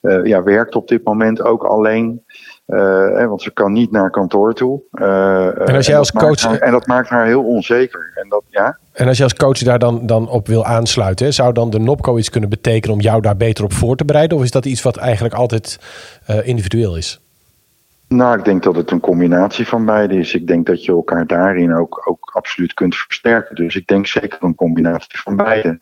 [0.00, 2.23] ja, werkt op dit moment ook alleen.
[2.66, 4.82] Uh, want ze kan niet naar kantoor toe.
[4.92, 6.40] Uh, en als jij als coach.
[6.40, 8.12] Haar, en dat maakt haar heel onzeker.
[8.14, 8.78] En, dat, ja?
[8.92, 12.18] en als je als coach daar dan, dan op wil aansluiten, zou dan de NOPCO
[12.18, 14.36] iets kunnen betekenen om jou daar beter op voor te bereiden?
[14.36, 15.78] Of is dat iets wat eigenlijk altijd
[16.44, 17.20] individueel is?
[18.08, 20.34] Nou, ik denk dat het een combinatie van beide is.
[20.34, 23.54] Ik denk dat je elkaar daarin ook, ook absoluut kunt versterken.
[23.54, 25.78] Dus ik denk zeker een combinatie van beide.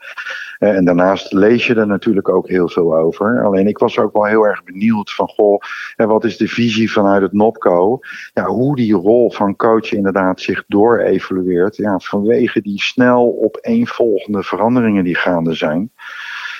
[0.63, 3.45] Eh, en daarnaast lees je er natuurlijk ook heel veel over.
[3.45, 5.63] Alleen ik was ook wel heel erg benieuwd van, goh,
[5.97, 7.99] wat is de visie vanuit het NOPCO?
[8.35, 11.77] Ja, hoe die rol van coach inderdaad zich door-evolueert.
[11.77, 15.93] Ja, vanwege die snel opeenvolgende veranderingen die gaande zijn.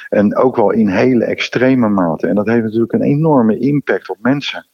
[0.09, 2.27] En ook wel in hele extreme mate.
[2.27, 4.67] En dat heeft natuurlijk een enorme impact op mensen.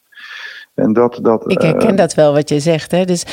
[0.74, 2.90] En dat, dat, ik herken uh, dat wel wat je zegt.
[2.90, 3.04] Hè?
[3.04, 3.24] Dus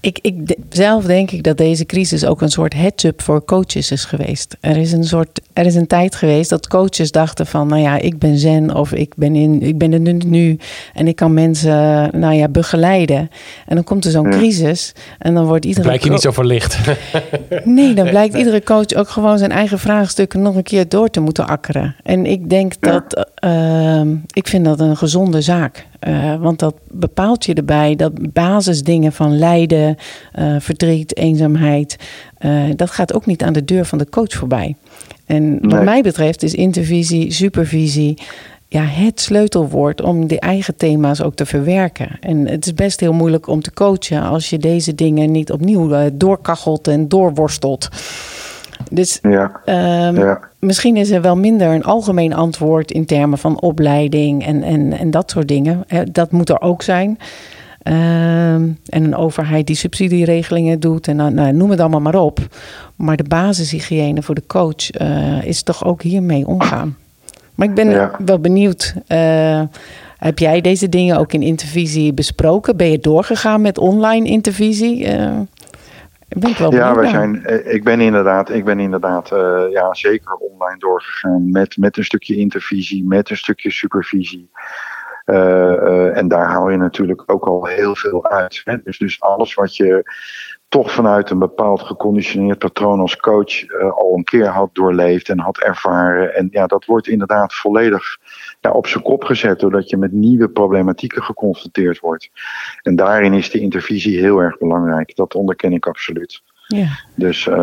[0.00, 4.04] ik, ik, zelf denk ik dat deze crisis ook een soort heads-up voor coaches is
[4.04, 4.56] geweest.
[4.60, 7.68] Er is, een soort, er is een tijd geweest dat coaches dachten van...
[7.68, 10.58] nou ja, ik ben zen of ik ben, in, ik ben er nu
[10.94, 13.30] en ik kan mensen nou ja, begeleiden.
[13.66, 15.82] En dan komt er zo'n crisis en dan wordt iedere...
[15.82, 16.78] Dan blijkt je niet zo verlicht.
[17.64, 20.42] nee, dan blijkt iedere coach ook gewoon zijn eigen vraagstukken...
[20.42, 21.96] nog een keer door te moeten akkeren.
[22.02, 23.26] En ik denk dat...
[23.44, 25.86] Uh, ik vind dat een gezonde zaak.
[26.08, 29.96] Uh, want dat bepaalt je erbij dat basisdingen van lijden,
[30.38, 31.96] uh, verdriet, eenzaamheid,
[32.40, 34.76] uh, dat gaat ook niet aan de deur van de coach voorbij.
[35.26, 35.60] En nee.
[35.60, 38.18] wat mij betreft is intervisie, supervisie
[38.68, 42.16] ja, het sleutelwoord om die eigen thema's ook te verwerken.
[42.20, 46.10] En het is best heel moeilijk om te coachen als je deze dingen niet opnieuw
[46.12, 47.88] doorkachelt en doorworstelt.
[48.90, 49.60] Dus ja.
[50.08, 50.40] Um, ja.
[50.58, 55.10] misschien is er wel minder een algemeen antwoord in termen van opleiding en, en, en
[55.10, 55.84] dat soort dingen.
[56.12, 57.18] Dat moet er ook zijn.
[57.88, 62.38] Um, en een overheid die subsidieregelingen doet en nou, noem het allemaal maar op.
[62.96, 66.96] Maar de basishygiëne voor de coach uh, is toch ook hiermee omgaan.
[67.54, 68.10] Maar ik ben ja.
[68.24, 68.94] wel benieuwd.
[69.08, 69.62] Uh,
[70.18, 72.76] heb jij deze dingen ook in intervisie besproken?
[72.76, 75.18] Ben je doorgegaan met online intervisie?
[75.18, 75.30] Uh,
[76.28, 79.94] ben ik wel ja, wij zijn, eh, ik ben inderdaad, ik ben inderdaad uh, ja,
[79.94, 84.50] zeker online doorgegaan met, met een stukje intervisie, met een stukje supervisie.
[85.26, 88.60] Uh, uh, en daar haal je natuurlijk ook al heel veel uit.
[88.64, 88.82] Hè?
[88.82, 90.12] Dus, dus alles wat je
[90.68, 95.38] toch vanuit een bepaald geconditioneerd patroon als coach uh, al een keer had doorleefd en
[95.38, 96.34] had ervaren.
[96.34, 98.18] En ja, dat wordt inderdaad volledig
[98.72, 102.30] op zijn kop gezet doordat je met nieuwe problematieken geconfronteerd wordt.
[102.82, 105.16] En daarin is de intervisie heel erg belangrijk.
[105.16, 106.42] Dat onderken ik absoluut.
[106.66, 106.98] Ja.
[107.14, 107.54] Dus uh,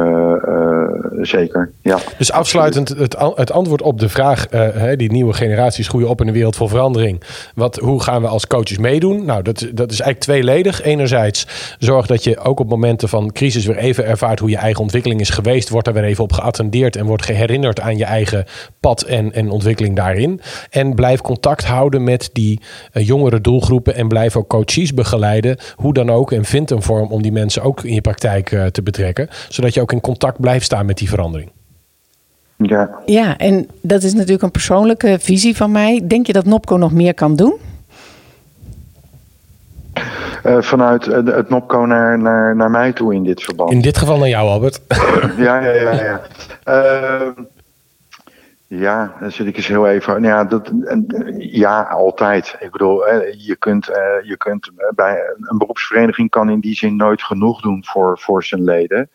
[0.48, 0.88] uh,
[1.22, 1.72] zeker.
[1.82, 6.22] Ja, dus afsluitend het, het antwoord op de vraag: uh, die nieuwe generaties groeien op
[6.22, 7.22] in een wereld vol verandering.
[7.56, 9.26] Wat, hoe gaan we als coaches meedoen?
[9.26, 10.82] Nou, dat, dat is eigenlijk tweeledig.
[10.82, 11.48] Enerzijds
[11.80, 15.22] zorg dat je ook op momenten van crisis weer even ervaart hoe je eigen ontwikkeling
[15.22, 15.70] is geweest.
[15.70, 18.46] Wordt er weer even op geattendeerd en wordt herinnerd aan je eigen
[18.80, 20.42] pad en, en ontwikkeling daarin.
[20.70, 22.62] En blijf contact houden met die
[22.92, 25.58] jongere doelgroepen en blijf ook coaches begeleiden.
[25.76, 26.32] Hoe dan ook.
[26.32, 29.30] En vind een vorm om die mensen ook in je praktijk te betrekken betrekken.
[29.50, 31.52] Zodat je ook in contact blijft staan met die verandering.
[32.58, 32.90] Ja.
[33.06, 36.02] ja, en dat is natuurlijk een persoonlijke visie van mij.
[36.08, 37.54] Denk je dat Nopco nog meer kan doen?
[40.46, 43.72] Uh, vanuit uh, het Nopco naar, naar, naar mij toe in dit verband.
[43.72, 44.82] In dit geval naar jou, Albert.
[45.38, 45.92] ja, ja, ja.
[45.92, 46.22] ja.
[46.66, 47.28] Uh,
[48.80, 50.22] ja, dan zit ik eens heel even.
[50.22, 50.72] Nou ja, dat,
[51.38, 52.56] ja, altijd.
[52.60, 53.06] Ik bedoel,
[53.38, 53.86] je kunt,
[54.24, 58.64] je kunt bij een beroepsvereniging kan in die zin nooit genoeg doen voor, voor zijn
[58.64, 59.10] leden.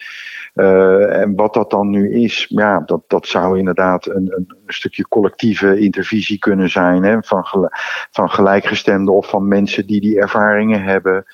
[0.54, 5.08] Uh, en wat dat dan nu is, ja, dat, dat zou inderdaad een, een stukje
[5.08, 7.02] collectieve intervisie kunnen zijn.
[7.02, 7.70] Hè, van,
[8.10, 11.24] van gelijkgestemden of van mensen die die ervaringen hebben.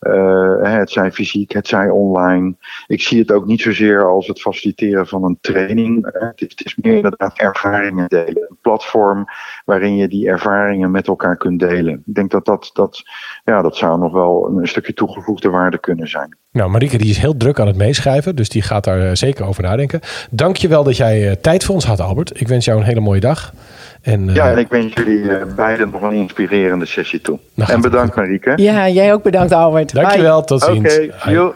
[0.00, 2.56] Uh, het zij fysiek, het zij online.
[2.86, 6.08] Ik zie het ook niet zozeer als het faciliteren van een training.
[6.12, 8.46] Het is, het is, meer inderdaad ervaringen delen.
[8.48, 9.24] Een platform
[9.64, 12.02] waarin je die ervaringen met elkaar kunt delen.
[12.06, 13.02] Ik denk dat dat, dat,
[13.44, 16.39] ja, dat zou nog wel een stukje toegevoegde waarde kunnen zijn.
[16.52, 19.62] Nou, Marieke die is heel druk aan het meeschrijven, dus die gaat daar zeker over
[19.62, 20.00] nadenken.
[20.30, 22.40] Dank je wel dat jij tijd voor ons had, Albert.
[22.40, 23.52] Ik wens jou een hele mooie dag.
[24.02, 27.38] En, uh, ja, en ik wens jullie uh, beiden nog een inspirerende sessie toe.
[27.54, 28.52] Nou, en bedankt Marieke.
[28.56, 29.94] Ja, jij ook bedankt Albert.
[29.94, 30.46] Dankjewel, Bye.
[30.46, 30.98] tot ziens.
[30.98, 31.52] Oké, okay,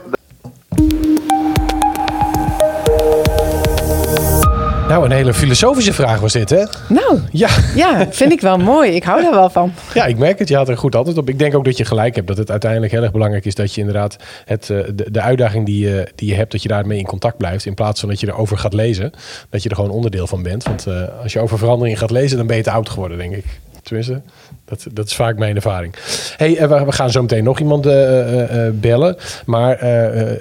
[4.95, 6.65] Nou, een hele filosofische vraag was dit, hè?
[6.89, 8.91] Nou, ja, ja vind ik wel mooi.
[8.91, 9.73] Ik hou daar wel van.
[9.95, 10.49] Ja, ik merk het.
[10.49, 11.29] Je had er goed antwoord op.
[11.29, 12.27] Ik denk ook dat je gelijk hebt.
[12.27, 15.67] Dat het uiteindelijk heel erg belangrijk is dat je inderdaad het, eh, de, de uitdaging
[15.67, 17.67] die je, die je hebt, dat je daarmee in contact blijft.
[17.67, 19.11] In plaats van dat je erover gaat lezen,
[19.51, 20.65] dat je er gewoon onderdeel van bent.
[20.65, 23.35] Want uh, als je over verandering gaat lezen, dan ben je te oud geworden, denk
[23.35, 23.45] ik.
[23.85, 24.23] Tenminste,
[24.65, 25.95] dat, dat is vaak mijn ervaring.
[26.37, 29.17] Hey, we gaan zo meteen nog iemand uh, uh, bellen.
[29.47, 29.79] Maar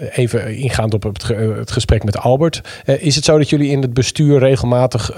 [0.09, 1.27] even ingaand op het,
[1.57, 2.61] het gesprek met Albert.
[2.85, 5.11] is het zo dat jullie in het bestuur regelmatig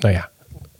[0.00, 0.30] nou ja,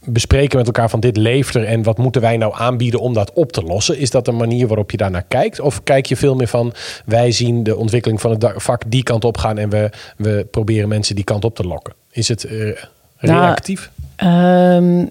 [0.05, 3.33] bespreken met elkaar van dit leeft er en wat moeten wij nou aanbieden om dat
[3.33, 3.99] op te lossen?
[3.99, 5.61] Is dat een manier waarop je daarnaar kijkt?
[5.61, 6.73] Of kijk je veel meer van
[7.05, 10.89] wij zien de ontwikkeling van het vak die kant op gaan en we, we proberen
[10.89, 11.95] mensen die kant op te lokken?
[12.11, 12.77] Is het uh,
[13.17, 13.91] reactief?
[14.17, 15.09] Nou,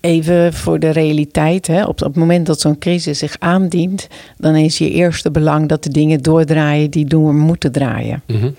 [0.00, 1.66] even voor de realiteit.
[1.66, 1.84] Hè.
[1.84, 4.06] Op, het moment dat zo'n crisis zich aandient,
[4.36, 8.22] dan is je eerste belang dat de dingen doordraaien die door moeten draaien.
[8.26, 8.54] Mm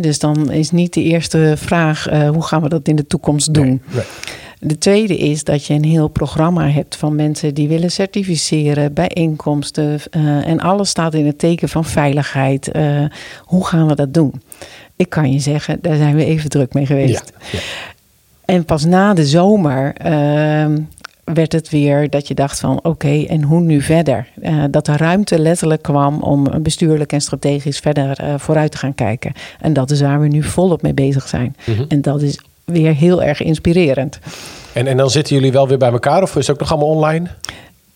[0.00, 3.54] dus dan is niet de eerste vraag uh, hoe gaan we dat in de toekomst
[3.54, 3.82] doen.
[3.92, 4.04] Nee,
[4.60, 10.00] De tweede is dat je een heel programma hebt van mensen die willen certificeren, bijeenkomsten.
[10.16, 12.70] Uh, en alles staat in het teken van veiligheid.
[12.76, 13.04] Uh,
[13.40, 14.42] hoe gaan we dat doen?
[14.96, 17.32] Ik kan je zeggen, daar zijn we even druk mee geweest.
[17.34, 17.58] Ja, ja.
[18.44, 20.78] En pas na de zomer uh,
[21.24, 24.28] werd het weer dat je dacht van oké, en hoe nu verder?
[24.42, 28.94] Uh, dat er ruimte letterlijk kwam om bestuurlijk en strategisch verder uh, vooruit te gaan
[28.94, 29.32] kijken.
[29.60, 31.56] En dat is waar we nu volop mee bezig zijn.
[31.64, 31.84] Mm -hmm.
[31.88, 34.18] En dat is weer heel erg inspirerend.
[34.72, 36.88] En, en dan zitten jullie wel weer bij elkaar of is het ook nog allemaal
[36.88, 37.28] online?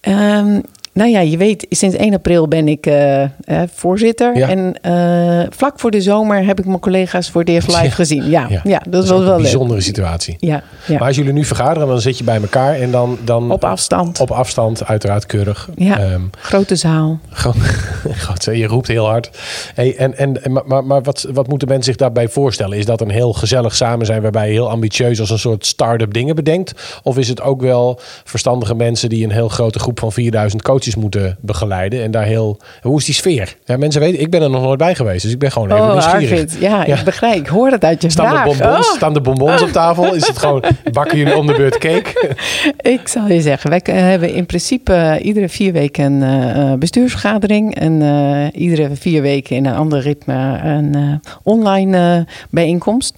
[0.01, 0.63] Um,
[0.99, 3.29] nou ja, je weet, sinds 1 april ben ik uh, uh,
[3.75, 4.37] voorzitter.
[4.37, 4.49] Ja.
[4.49, 8.31] En uh, vlak voor de zomer heb ik mijn collega's voor eerst live gezien.
[8.31, 8.61] Ja, ja.
[8.65, 10.37] ja dat, dat, was wel een bijzondere situatie.
[10.39, 13.19] Ja, Maar als jullie nu vergaderen, dan zit je bij elkaar en dan...
[13.25, 14.21] dan op afstand.
[14.21, 15.69] Op afstand, uiteraard keurig.
[15.75, 17.19] Ja, um, grote zaal.
[18.27, 19.31] God, je roept heel hard.
[19.75, 22.79] Hey, en, en, maar maar, maar wat, wat moeten mensen zich daarbij voorstellen?
[22.79, 26.13] Is dat een heel gezellig samen zijn waarbij je heel ambitieus als een soort start-up
[26.13, 27.01] dingen bedenkt?
[27.03, 30.88] Of is het ook wel verstandige mensen die een heel grote groep van 4000 coaches
[30.97, 32.03] moeten begeleiden.
[32.03, 32.61] En daar heel.
[32.83, 33.57] Hoe is die sfeer?
[33.65, 35.23] Ja, mensen weten, ik ben er nog nooit bij geweest.
[35.23, 36.31] Dus ik ben gewoon even oh, nieuwsgierig.
[36.31, 37.37] Arvid, ja, ja, ik begrijp.
[37.37, 38.49] Ik hoor het uit je staan vraag.
[38.49, 38.95] De bonbons, oh.
[38.95, 40.15] Staan de bonbons op tafel?
[40.15, 42.37] Is het gewoon, bakken jullie om de beurt cake?
[42.97, 47.75] ik zal je zeggen, wij hebben in principe uh, iedere vier weken een uh, bestuursvergadering.
[47.75, 53.15] En uh, iedere vier weken in een ander ritme een online bijeenkomst.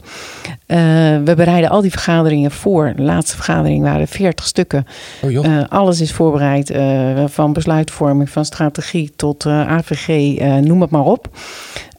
[1.24, 2.92] we bereiden al die vergaderingen voor.
[2.96, 4.86] De laatste vergadering waren 40 stukken.
[5.22, 6.72] Oh, alles is voorbereid
[7.26, 11.28] van besluitvorming, van strategie tot uh, AVG, uh, noem het maar op.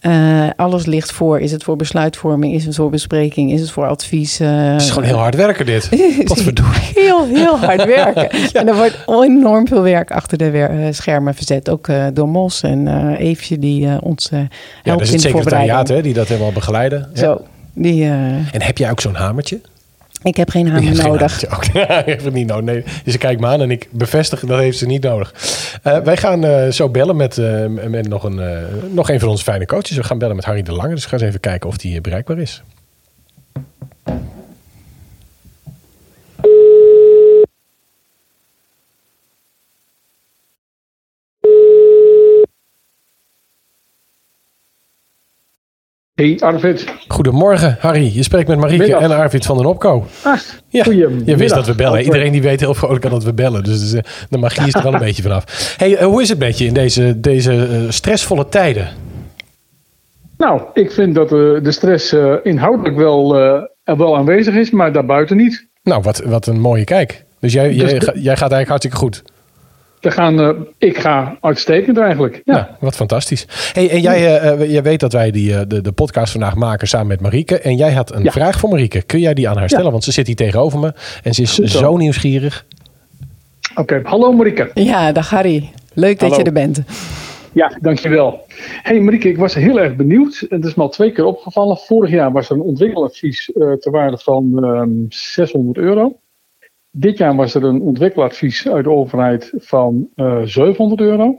[0.02, 1.40] Uh, alles ligt voor.
[1.40, 2.54] Is het voor besluitvorming?
[2.54, 3.52] Is het voor bespreking?
[3.52, 4.38] Is het voor advies?
[4.38, 5.90] het is gewoon heel hard werken dit.
[6.28, 6.92] Wat verdorie.
[6.94, 8.40] Heel, heel hard werken.
[8.54, 8.60] ja.
[8.60, 11.70] En er wordt enorm veel werk achter de schermen verzet.
[11.70, 16.14] Ook door Mos en Eefje die ons helpt ja, dat is het secretariaat hè, die
[16.14, 17.10] dat helemaal begeleiden.
[17.14, 17.42] Zo.
[17.74, 19.62] Die, en heb jij ook zo'n hamertje?
[20.24, 21.44] Ik heb geen hamer nodig.
[21.44, 22.66] ik heb het niet nodig.
[22.66, 22.84] Nee.
[23.04, 25.34] Dus ik kijk me aan en ik bevestig dat heeft ze niet nodig.
[25.84, 28.42] Uh, wij gaan uh, zo bellen met, uh, met nog, een,
[28.94, 29.98] nog een van onze fijne coaches.
[29.98, 30.94] We gaan bellen met Harry de Lange.
[30.94, 32.64] Dus we gaan eens even kijken of die bereikbaar is.
[46.14, 46.86] Hey Arvid.
[47.08, 48.12] Goedemorgen Harry.
[48.14, 49.02] Je spreekt met Marieke Middag.
[49.02, 50.06] en Arvid van den Opko.
[50.24, 50.84] Ah, ja,
[51.26, 52.04] je wist dat we bellen.
[52.04, 53.64] Iedereen die weet heel vrolijk dat we bellen.
[53.64, 53.92] Dus
[54.30, 55.76] de magie is er wel een beetje vanaf.
[55.78, 58.88] Hey, hoe is het met je in deze, deze stressvolle tijden?
[60.38, 65.38] Nou, ik vind dat de stress uh, inhoudelijk wel, uh, wel aanwezig is, maar daarbuiten
[65.38, 65.68] niet.
[65.84, 67.26] Nou, wat, wat een mooie kijk.
[67.40, 69.24] Dus jij, dus jij, jij gaat eigenlijk hartstikke goed.
[70.02, 72.42] We gaan, uh, ik ga uitstekend eigenlijk.
[72.46, 72.78] Ja.
[72.80, 73.48] Wat fantastisch.
[73.74, 76.88] Hey, en jij, uh, jij weet dat wij die, uh, de, de podcast vandaag maken
[76.88, 77.60] samen met Marieke.
[77.60, 78.32] En jij had een ja.
[78.32, 79.02] vraag voor Marieke.
[79.02, 79.86] Kun jij die aan haar stellen?
[79.86, 79.92] Ja.
[79.92, 81.66] Want ze zit hier tegenover me en ze is zo.
[81.66, 82.66] zo nieuwsgierig.
[83.72, 84.02] Oké, okay.
[84.04, 84.72] hallo Marieke.
[84.74, 85.72] Ja, dag Harry.
[85.94, 86.36] Leuk hallo.
[86.36, 86.82] dat je er bent.
[87.54, 88.46] Ja, dankjewel.
[88.82, 90.46] Hey Marieke, ik was heel erg benieuwd.
[90.50, 91.78] Het is me al twee keer opgevallen.
[91.78, 96.20] Vorig jaar was er een ontwikkeladvies ter waarde van um, 600 euro.
[96.92, 101.38] Dit jaar was er een ontwikkeladvies uit de overheid van uh, 700 euro.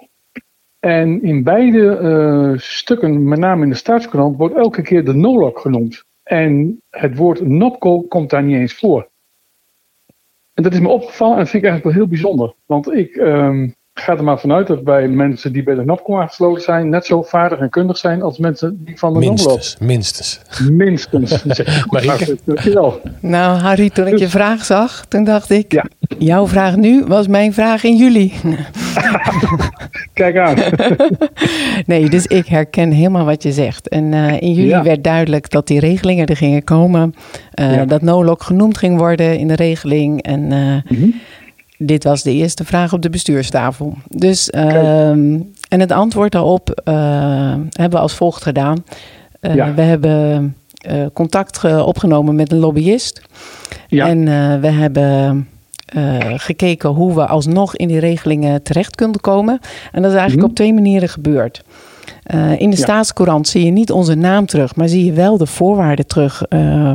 [0.79, 5.59] En in beide uh, stukken, met name in de staatskrant, wordt elke keer de NOLOC
[5.59, 6.05] genoemd.
[6.23, 9.11] En het woord NOPCO komt daar niet eens voor.
[10.55, 12.55] En dat is me opgevallen en dat vind ik eigenlijk wel heel bijzonder.
[12.67, 16.62] Want ik um, ga er maar vanuit dat bij mensen die bij de NOPCO aangesloten
[16.62, 20.40] zijn, net zo vaardig en kundig zijn als mensen die van de minstens, Minstens.
[20.70, 21.42] Minstens.
[21.90, 22.38] Marieke.
[22.44, 23.00] Dankjewel.
[23.20, 25.85] Nou, Harry, toen ik je vraag zag, toen dacht ik, ja.
[26.18, 28.33] jouw vraag nu was mijn vraag in juli.
[30.12, 30.57] Kijk aan.
[31.87, 33.88] nee, dus ik herken helemaal wat je zegt.
[33.88, 34.83] En uh, in juli ja.
[34.83, 37.14] werd duidelijk dat die regelingen er gingen komen.
[37.61, 37.85] Uh, ja.
[37.85, 40.22] Dat NOLOC genoemd ging worden in de regeling.
[40.22, 41.14] En uh, mm -hmm
[41.85, 43.97] dit was de eerste vraag op de bestuurstafel.
[44.09, 46.95] Dus, uh, en het antwoord daarop uh,
[47.71, 48.85] hebben we als volgt gedaan.
[49.40, 49.75] Uh, ja.
[49.75, 50.57] We hebben
[50.90, 53.23] uh, contact opgenomen met een lobbyist.
[53.88, 54.09] Ja.
[54.09, 54.25] En
[54.61, 55.49] we hebben
[56.37, 59.59] gekeken hoe we alsnog in die regelingen terecht kunnen komen.
[59.92, 60.51] En dat is eigenlijk mm -hmm.
[60.51, 61.62] op twee manieren gebeurd.
[62.35, 62.83] Uh, in de Ja.
[62.83, 66.93] staatscourant zie je niet onze naam terug, maar zie je wel de voorwaarden terug uh,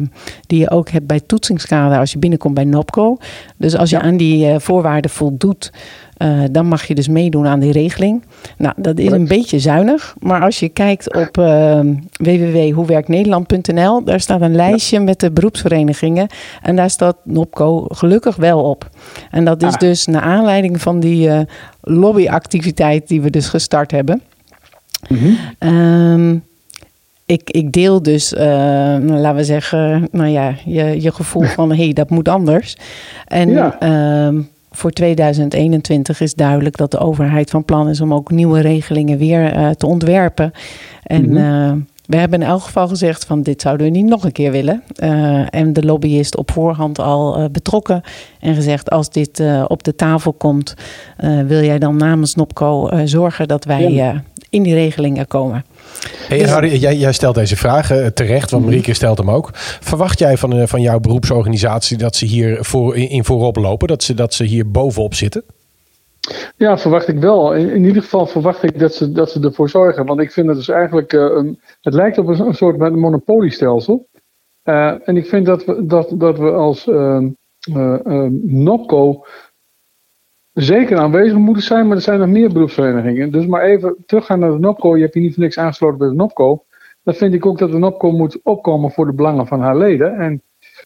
[0.48, 3.17] die je ook hebt bij toetsingskader als je binnenkomt bij NOPCO.
[3.58, 4.02] Dus als je Ja.
[4.02, 5.72] aan die uh, voorwaarden voldoet,
[6.52, 8.24] dan mag je dus meedoen aan die regeling.
[8.58, 11.36] Nou, dat is een beetje zuinig, maar als je kijkt op
[12.17, 16.28] www.hoewerknederland.nl, daar staat een lijstje met de beroepsverenigingen
[16.62, 18.89] en daar staat NOPCO gelukkig wel op.
[19.32, 19.80] En dat is Ah.
[19.80, 21.30] dus naar aanleiding van die
[21.82, 24.22] lobbyactiviteit die we dus gestart hebben.
[25.07, 25.33] Mhm.
[25.60, 26.43] Um,
[27.27, 28.39] ik, ik, deel dus, uh,
[28.99, 32.77] laten we zeggen, nou ja, je, je gevoel van hé, hey, dat moet anders.
[33.27, 34.27] En ja.
[34.27, 39.17] um, voor 2021 is duidelijk dat de overheid van plan is om ook nieuwe regelingen
[39.17, 40.51] weer uh, te ontwerpen.
[41.03, 41.63] En mm -hmm.
[41.67, 41.73] uh,
[42.05, 44.83] we hebben in elk geval gezegd van dit zouden we niet nog een keer willen.
[45.03, 48.01] Uh, en de lobbyist op voorhand al uh, betrokken
[48.39, 50.73] en gezegd als dit op de tafel komt,
[51.47, 54.23] wil jij dan namens Nopco zorgen dat wij Ja.
[54.49, 55.65] In die regelingen komen.
[56.27, 59.49] Hey, Dus- Harry, jij, jij stelt deze vragen eh, terecht, want Marieke stelt hem ook.
[59.53, 63.88] Verwacht jij van, eh, van jouw beroepsorganisatie dat ze hier voor, in, voorop lopen?
[63.88, 65.43] Dat ze, dat ze hier bovenop zitten?
[66.55, 67.53] Ja, verwacht ik wel.
[67.53, 70.05] In, in ieder geval verwacht ik dat ze, dat ze ervoor zorgen.
[70.05, 71.13] Want ik vind het dus eigenlijk.
[71.13, 74.07] eh, een, het lijkt op een, een soort monopoliestelsel.
[74.63, 77.19] Eh, en ik vind dat we, dat, dat we als eh,
[78.43, 79.25] NOPCO
[80.58, 83.32] zeker aanwezig moeten zijn, maar er zijn nog meer beroepsverenigingen.
[83.32, 84.96] Dus maar even teruggaan naar de NOPCO.
[84.96, 86.63] Je hebt hier niet voor niks aangesloten bij de NOPCO.
[87.04, 90.17] Dan vind ik ook dat de NOPCO moet opkomen voor de belangen van haar leden.
[90.17, 90.41] En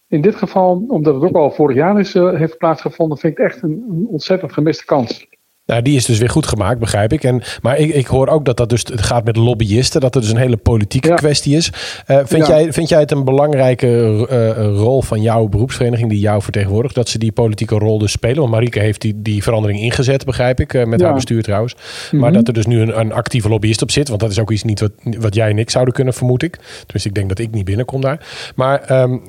[0.08, 3.44] in dit geval, omdat het ook al vorig jaar is, uh, heeft plaatsgevonden, vind ik
[3.44, 5.28] het echt een, een ontzettend gemiste kans.
[5.72, 7.24] Nou, die is dus weer goed gemaakt, begrijp ik.
[7.24, 10.24] En, maar ik, ik hoor ook dat dat dus het gaat met lobbyisten, dat het
[10.24, 11.16] dus een hele politieke Ja.
[11.16, 11.70] kwestie is.
[12.08, 12.54] Uh, vind, Ja.
[12.60, 13.88] jij, vind jij het een belangrijke
[14.32, 18.38] uh, rol van jouw beroepsvereniging, die jou vertegenwoordigt, dat ze die politieke rol dus spelen?
[18.38, 21.06] Want Marieke heeft die, die verandering ingezet, begrijp ik, uh, met Ja.
[21.06, 21.76] haar bestuur trouwens.
[22.12, 22.22] Mhm.
[22.22, 24.52] Maar dat er dus nu een, een actieve lobbyist op zit, want dat is ook
[24.52, 26.58] iets niet wat, wat jij en ik zouden kunnen, vermoed ik.
[26.86, 28.28] Dus ik denk dat ik niet binnenkom daar.
[28.56, 29.22] Maar um,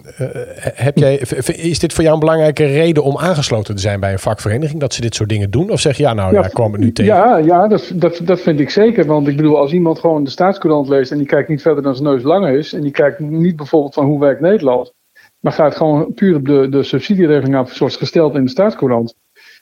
[0.74, 4.18] heb jij, is dit voor jou een belangrijke reden om aangesloten te zijn bij een
[4.18, 5.70] vakvereniging, dat ze dit soort dingen doen?
[5.70, 7.14] Of zeg je, ja, nou, ja, kwam het nu tegen?
[7.14, 9.06] Ja, ja dat, dat, dat vind ik zeker.
[9.06, 11.96] Want ik bedoel, als iemand gewoon de staatscourant leest en die kijkt niet verder dan
[11.96, 14.92] zijn neus lang is, en die kijkt niet bijvoorbeeld van hoe werkt Nederland,
[15.40, 19.14] maar gaat gewoon puur op de, de subsidieregeling af, zoals gesteld in de staatscourant,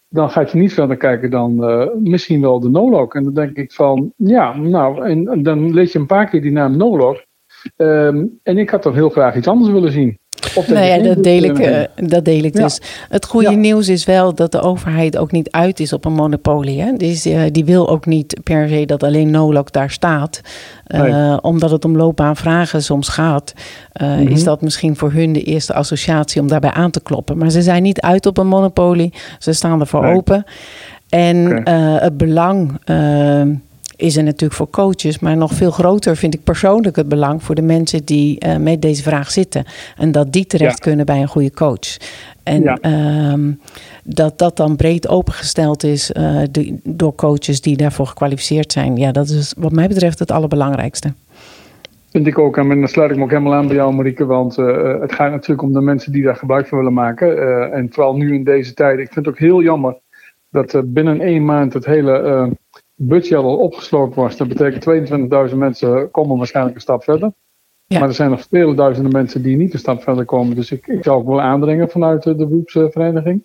[0.08, 3.14] dan gaat je niet verder kijken dan uh, misschien wel de NOLOG.
[3.14, 6.42] En dan denk ik van, ja, nou, en, en dan lees je een paar keer
[6.42, 7.24] die naam NOLOG.
[7.76, 10.18] Um, en ik had toch heel graag iets anders willen zien.
[10.66, 12.62] Nou ja, dat deel ik, uh, dat deel ik Ja.
[12.62, 12.80] dus.
[13.08, 13.56] Het goede Ja.
[13.56, 16.80] nieuws is wel dat de overheid ook niet uit is op een monopolie.
[16.82, 16.92] Hè?
[16.96, 20.40] Dus uh, die wil ook niet per se dat alleen NOLOC daar staat.
[20.86, 21.42] Uh, Nee.
[21.42, 23.52] Omdat het om loopbaanvragen soms gaat,
[24.02, 24.26] uh, Mhm.
[24.26, 27.38] is dat misschien voor hun de eerste associatie om daarbij aan te kloppen.
[27.38, 29.12] Maar ze zijn niet uit op een monopolie.
[29.38, 30.14] Ze staan ervoor Nee.
[30.14, 30.44] open.
[31.08, 31.62] En
[32.00, 32.80] het belang
[34.00, 37.54] is er natuurlijk voor coaches, maar nog veel groter vind ik persoonlijk het belang voor
[37.54, 39.64] de mensen die uh, met deze vraag zitten.
[39.96, 40.84] En dat die terecht Ja.
[40.84, 41.96] kunnen bij een goede coach.
[42.42, 42.78] En Ja.
[43.32, 43.60] um,
[44.04, 48.96] dat dat dan breed opengesteld is uh, de, door coaches die daarvoor gekwalificeerd zijn.
[48.96, 51.12] Ja, dat is wat mij betreft het allerbelangrijkste.
[52.10, 54.24] Vind ik ook, en dan sluit ik me ook helemaal aan bij jou, Marieke.
[54.24, 57.36] Want uh, het gaat natuurlijk om de mensen die daar gebruik van willen maken.
[57.36, 58.98] Uh, en vooral nu in deze tijd.
[58.98, 59.96] Ik vind het ook heel jammer
[60.50, 62.50] dat binnen één maand het hele
[63.02, 64.36] budget al opgesloten was.
[64.36, 67.32] Dat betekent 22.000 mensen komen waarschijnlijk een stap verder.
[67.86, 67.98] Ja.
[67.98, 70.56] Maar er zijn nog vele duizenden mensen die niet een stap verder komen.
[70.56, 73.44] Dus ik, ik zou ook wel aandringen vanuit de beroepsvereniging.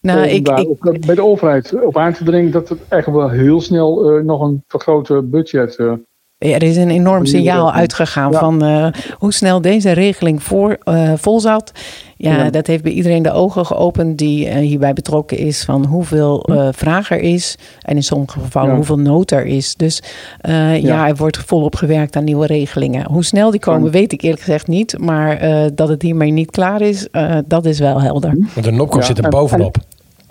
[0.00, 3.06] Nou, ik, daar ik, ook bij de overheid op aan te dringen dat het echt
[3.06, 5.78] wel heel snel uh, nog een vergroot budget.
[5.78, 5.92] Uh,
[6.38, 8.38] er is een enorm signaal uitgegaan Ja.
[8.38, 8.86] van uh,
[9.18, 11.72] hoe snel deze regeling voor, uh, vol zat.
[12.16, 12.50] Ja, Ja.
[12.50, 16.68] dat heeft bij iedereen de ogen geopend die uh, hierbij betrokken is van hoeveel uh,
[16.72, 17.56] vraag er is.
[17.82, 18.76] En in sommige gevallen Ja.
[18.76, 19.74] hoeveel nood er is.
[19.74, 20.02] Dus
[20.48, 20.72] uh, ja.
[20.86, 21.08] Ja.
[21.08, 23.06] er wordt volop gewerkt aan nieuwe regelingen.
[23.10, 24.98] Hoe snel die komen, weet ik eerlijk gezegd niet.
[24.98, 28.36] Maar uh, dat het hiermee niet klaar is, uh, dat is wel helder.
[28.54, 29.76] Want de Nopco Ja, zit er en- bovenop.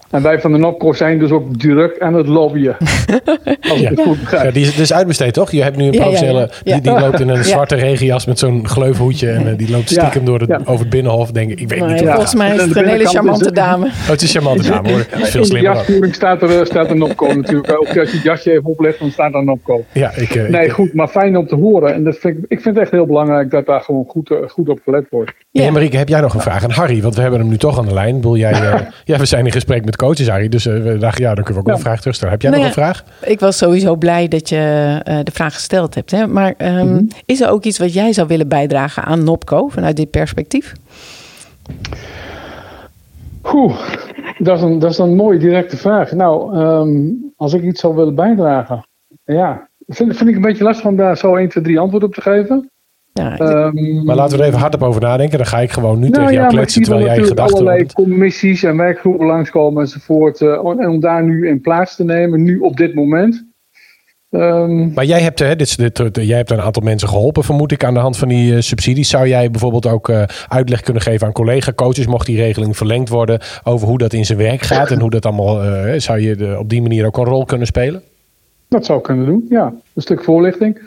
[0.10, 2.76] En wij van de NOPCO zijn dus ook druk aan het lobbyen.
[3.72, 4.54] Als ik het goed Ja, begrijp.
[4.54, 5.52] die is, die is uitbesteed, toch?
[5.52, 6.40] Je hebt nu een Ja, ja, professionele...
[6.40, 6.48] ja.
[6.64, 6.74] Ja.
[6.74, 7.44] Die, die loopt in een Ja.
[7.44, 9.30] zwarte regenjas met zo'n gleufhoedje.
[9.30, 10.60] En uh, die loopt Ja, stiekem door het, ja.
[10.66, 11.32] over het binnenhof.
[11.32, 13.46] Denk ik, ik weet niet hoe volgens dat mij is En het een hele charmante
[13.46, 13.86] het- dame.
[13.86, 14.98] Oh, het is een charmante dame hoor.
[15.10, 15.74] Het is veel In de slimmer.
[15.74, 17.72] jasvoering staat er, staat er NOPCO natuurlijk.
[17.72, 19.84] Ook als je het jasje even oplegt, dan staat er NOPCO.
[19.92, 21.94] Ja, ik, uh, Nee, ik, goed, maar fijn om te horen.
[21.94, 24.38] En dat vind ik, ik vind het echt heel belangrijk dat daar gewoon goed, eh,
[24.50, 25.32] goed op gelet wordt.
[25.52, 25.64] Ja.
[25.64, 25.72] Ja.
[25.72, 27.02] Marieke, heb jij nog een vraag aan Harry?
[27.02, 28.22] Want we hebben hem nu toch aan de lijn.
[28.22, 28.74] Wil jij, uh,
[29.06, 30.50] ja, we zijn in gesprek met coaches, Harry.
[30.50, 31.82] Dus uh, we dachten, ja, dan kunnen we ook Ja.
[31.82, 32.34] een vraag terugstellen.
[32.34, 33.04] Heb jij Nou nog een vraag?
[33.22, 36.12] Ik was sowieso blij dat je uh, de vraag gesteld hebt.
[36.12, 36.28] Hè?
[36.28, 37.04] Maar um, Mhm.
[37.26, 40.74] is er ook iets wat jij zou willen bijdragen aan NOPCO vanuit dit perspectief?
[43.54, 43.78] Oeh,
[44.38, 46.12] dat is, een, dat is een mooie directe vraag.
[46.12, 48.88] Nou, um, als ik iets zou willen bijdragen.
[49.24, 52.14] Ja, vind, vind ik een beetje lastig om daar zo 1, 2, 3 antwoord op
[52.14, 52.70] te geven.
[53.18, 55.38] Ja, Ehm, Maar laten we er even hardop over nadenken.
[55.38, 58.64] Dan ga ik gewoon nu nou tegen jou ja, kletsen terwijl jij gedachten allerlei commissies
[58.64, 60.42] en werkgroepen langskomen enzovoort.
[60.42, 63.46] eh, om- en om daar nu in plaats te nemen, nu op dit moment.
[64.30, 67.72] Ehm, Maar jij hebt, hè, dit, is- dit, jij hebt een aantal mensen geholpen, vermoed
[67.72, 69.10] ik, aan de hand van die eh, subsidies.
[69.10, 73.40] Zou jij bijvoorbeeld ook eh, uitleg kunnen geven aan collega-coaches, mocht die regeling verlengd worden,
[73.64, 76.56] over hoe dat in zijn werk gaat en hoe dat allemaal, eh, zou je de-
[76.60, 78.02] op die manier ook een rol kunnen spelen?
[78.70, 79.74] dat zou ik kunnen doen, ja.
[79.96, 80.80] Een stuk voorlichting,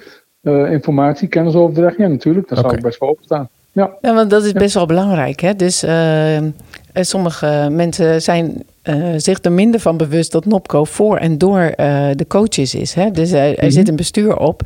[0.42, 1.96] eh, informatie, kennisoverdracht.
[1.96, 2.48] Ja, natuurlijk.
[2.48, 3.48] Daar zou ik best wel op staan.
[3.72, 5.40] Ja, Ja, want dat is best wel belangrijk.
[5.40, 5.54] Hè?
[5.56, 6.44] Dus eh, eh,
[6.92, 12.06] sommige mensen zijn eh, zich er minder van bewust dat NOPCO voor en door eh,
[12.14, 12.94] de coaches is.
[12.94, 13.10] Hè?
[13.10, 13.70] Dus er Mhm.
[13.70, 14.62] zit een bestuur op.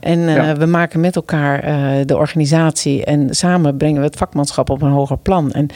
[0.00, 0.56] En eh, Ja.
[0.56, 3.04] we maken met elkaar eh, de organisatie.
[3.04, 5.52] En samen brengen we het vakmanschap op een hoger plan.
[5.52, 5.68] En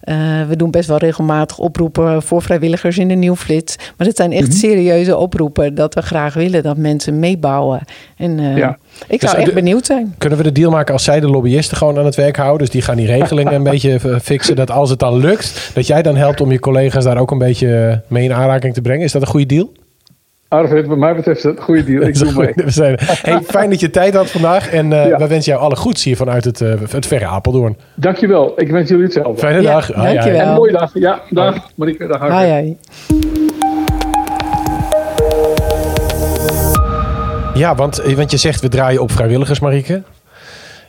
[0.00, 0.16] eh,
[0.48, 3.76] we doen best wel regelmatig oproepen voor vrijwilligers in de Nieuwflits.
[3.96, 4.56] Maar dat zijn echt Mhm.
[4.56, 7.80] serieuze oproepen dat we graag willen dat mensen meebouwen.
[8.16, 8.78] En eh, Ja.
[9.08, 10.14] ik Dus, zou echt benieuwd zijn.
[10.18, 12.58] Kunnen we de deal maken als zij de lobbyisten gewoon aan het werk houden?
[12.58, 14.56] Dus die gaan die regelingen een beetje fixen.
[14.56, 17.38] Dat als het dan lukt, dat jij dan helpt om je collega's daar ook een
[17.38, 19.04] beetje eh, mee in aanraking te brengen.
[19.04, 19.72] Is dat een goede deal?
[20.48, 22.02] Arvid, wat mij betreft is dat een goede deal.
[22.02, 22.52] Ik doe mee.
[22.54, 24.70] We zijn, hey, fijn dat je tijd had vandaag.
[24.70, 25.16] En eh, Ja.
[25.18, 27.76] we wensen jou alle goeds hier vanuit het, eh, het verre Apeldoorn.
[27.94, 28.52] Dankjewel.
[28.60, 29.38] Ik wens jullie hetzelfde.
[29.40, 29.86] Fijne Ja, dag.
[29.86, 30.12] Hoi, hoi.
[30.14, 30.40] dankjewel.
[30.40, 30.90] En een mooie dag.
[30.94, 31.56] Ja, dag.
[31.74, 32.20] Marieke, dag.
[32.20, 32.36] Arvid.
[32.38, 32.76] Hoi, hoi.
[37.54, 40.02] Ja, want, eh, want je zegt we draaien op vrijwilligers, Marieke.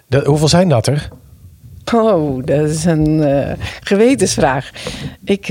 [0.08, 1.08] Dat, hoeveel zijn dat er?
[1.94, 4.70] Oh, dat is een eh, gewetensvraag.
[5.24, 5.48] Ik,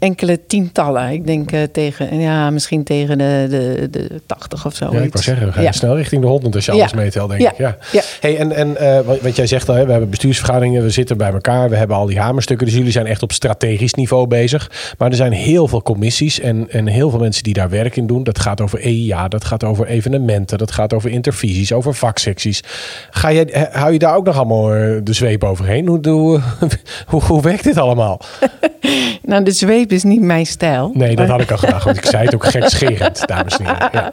[0.00, 1.10] enkele tientallen.
[1.10, 4.84] Ik denk eh, tegen, ja, misschien tegen de, de, de 80 of zo.
[4.92, 5.72] Ja, ik wou zeggen, we gaan Ja.
[5.72, 6.78] snel richting de 100 als je Ja.
[6.78, 7.50] alles meetelt, denk Ja.
[7.50, 7.58] ik.
[7.58, 7.76] Ja.
[7.92, 8.00] Ja.
[8.20, 11.32] Hey, en, en eh, wat, jij zegt al, hè, we hebben bestuursvergaderingen, we zitten bij
[11.32, 12.66] elkaar, we hebben al die hamerstukken.
[12.66, 14.70] Dus jullie zijn echt op strategisch niveau bezig.
[14.98, 18.06] Maar er zijn heel veel commissies en, en heel veel mensen die daar werk in
[18.06, 18.22] doen.
[18.24, 22.62] Dat gaat over EIA, dat gaat over evenementen, dat gaat over intervisies, over vaksecties.
[23.10, 25.86] Ga jij, hou je daar ook nog allemaal eh, de zweep overheen?
[25.86, 26.40] Hoe, hoe,
[27.10, 28.20] hoe, hoe werkt dit allemaal?
[29.30, 30.90] Nou, de zweep is niet mijn stijl.
[30.94, 33.90] Nee, dat had ik al gedacht, want ik zei het ook gekscherend, dames en heren.
[33.92, 34.12] Ja.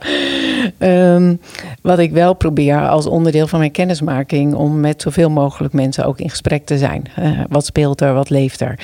[0.78, 1.36] Ehm,
[1.82, 4.54] wat ik wel probeer als onderdeel van mijn kennismaking...
[4.54, 7.04] om met zoveel mogelijk mensen ook in gesprek te zijn.
[7.16, 8.80] Eh, wat speelt er, wat leeft er?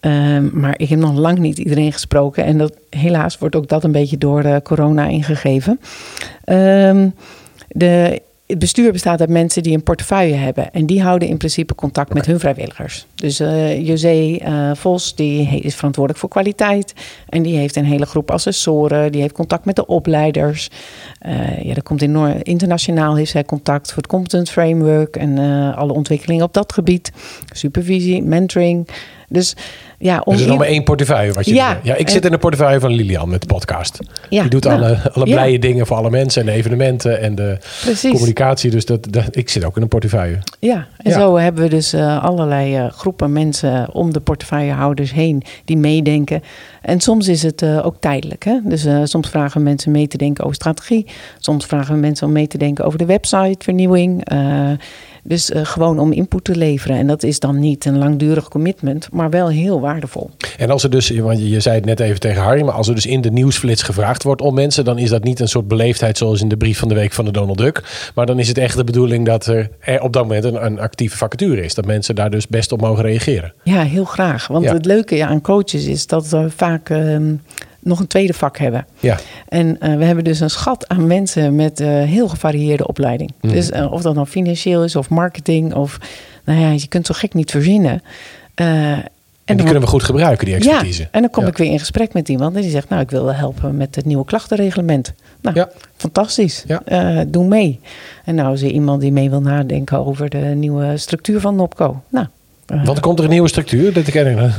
[0.00, 2.44] Ehm, maar ik heb nog lang niet iedereen gesproken.
[2.44, 5.80] En dat, helaas wordt ook dat een beetje door eh, corona ingegeven.
[6.44, 7.08] Ehm,
[7.68, 10.72] de, het bestuur bestaat uit mensen die een portefeuille hebben.
[10.72, 13.06] En die houden in principe contact met hun vrijwilligers.
[13.14, 16.94] Dus eh José eh, Vos die is verantwoordelijk voor kwaliteit.
[17.28, 19.12] En die heeft een hele groep assessoren.
[19.12, 20.70] Die heeft contact met de opleiders.
[21.18, 25.16] Eh, ja, er komt enorm, internationaal heeft zij contact voor het Competence Framework.
[25.16, 25.38] En
[25.74, 27.12] alle ontwikkelingen op dat gebied.
[27.52, 28.88] Supervisie, mentoring.
[29.28, 29.56] Dus
[29.98, 31.78] ja, om Dus het is allemaal één portefeuille wat je Ja.
[31.82, 33.98] ja, ik zit En- in de portefeuille van Lilian met de podcast.
[34.28, 35.34] Ja, Die doet nou, alle, alle ja.
[35.34, 38.10] blije dingen voor alle mensen en de evenementen en de Precies.
[38.10, 38.70] communicatie.
[38.70, 40.38] Dus dat, dat, ik zit ook in een portefeuille.
[40.60, 41.18] Ja, en Ja.
[41.18, 46.42] zo hebben we dus eh, allerlei eh, groepen mensen om de portefeuillehouders heen die meedenken.
[46.82, 48.44] En soms is het eh, ook tijdelijk.
[48.44, 48.58] Hè?
[48.64, 51.06] Dus soms vragen we mensen mee te denken over strategie.
[51.38, 54.22] Soms vragen we mensen om mee te denken over de websitevernieuwing.
[55.26, 56.96] Dus eh, gewoon om input te leveren.
[56.96, 60.30] En dat is dan niet een langdurig commitment, maar wel heel waardevol.
[60.58, 62.94] En als er dus, want je, zei het net even tegen Harry, maar als er
[62.94, 66.18] dus in de nieuwsflits gevraagd wordt om mensen, dan is dat niet een soort beleefdheid
[66.18, 68.10] zoals in de brief van de week van de Donald Duck.
[68.14, 70.80] Maar dan is het echt de bedoeling dat er, er op dat moment een, een
[70.80, 71.74] actieve vacature is.
[71.74, 73.52] Dat mensen daar dus best op mogen reageren.
[73.62, 74.46] Ja, heel graag.
[74.46, 74.72] Want Ja.
[74.72, 77.34] het leuke aan coaches is dat we vaak ehm,
[77.84, 78.86] nog een tweede vak hebben.
[79.00, 79.18] Ja,
[79.48, 83.32] En eh, we hebben dus een schat aan mensen met eh, heel gevarieerde opleiding.
[83.40, 83.52] Mhm.
[83.52, 85.98] Dus eh, of dat nou financieel is of marketing of...
[86.44, 88.02] Nou ja, je kunt zo gek niet verzinnen.
[88.54, 89.02] Eh, en,
[89.44, 91.02] die dan- kunnen we goed gebruiken, die expertise.
[91.02, 91.48] Ja, en dan kom Ja.
[91.48, 92.88] ik weer in gesprek met iemand en die zegt...
[92.88, 95.12] nou, ik wil helpen met het nieuwe klachtenreglement.
[95.40, 95.68] Nou, Ja.
[95.96, 96.64] fantastisch.
[96.66, 97.24] Ja.
[97.24, 97.80] Doe mee.
[98.24, 102.02] En nou is er iemand die mee wil nadenken over de nieuwe structuur van NOPCO.
[102.08, 102.26] Nou,
[102.84, 103.92] Want komt er een nieuwe structuur?
[103.92, 104.50] Dat ik nou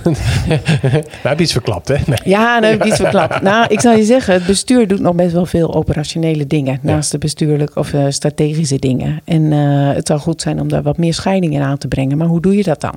[1.22, 1.96] heb je iets verklapt, hè?
[2.06, 2.18] Nee.
[2.24, 3.42] Ja, dan heb ik iets verklapt.
[3.46, 6.80] Nou, ik zou je zeggen, het bestuur doet nog best wel veel operationele dingen.
[6.82, 9.22] Naast de bestuurlijke of eh, strategische dingen.
[9.24, 12.18] En eh, het zou goed zijn om daar wat meer scheiding in aan te brengen.
[12.18, 12.94] Maar hoe doe je dat dan?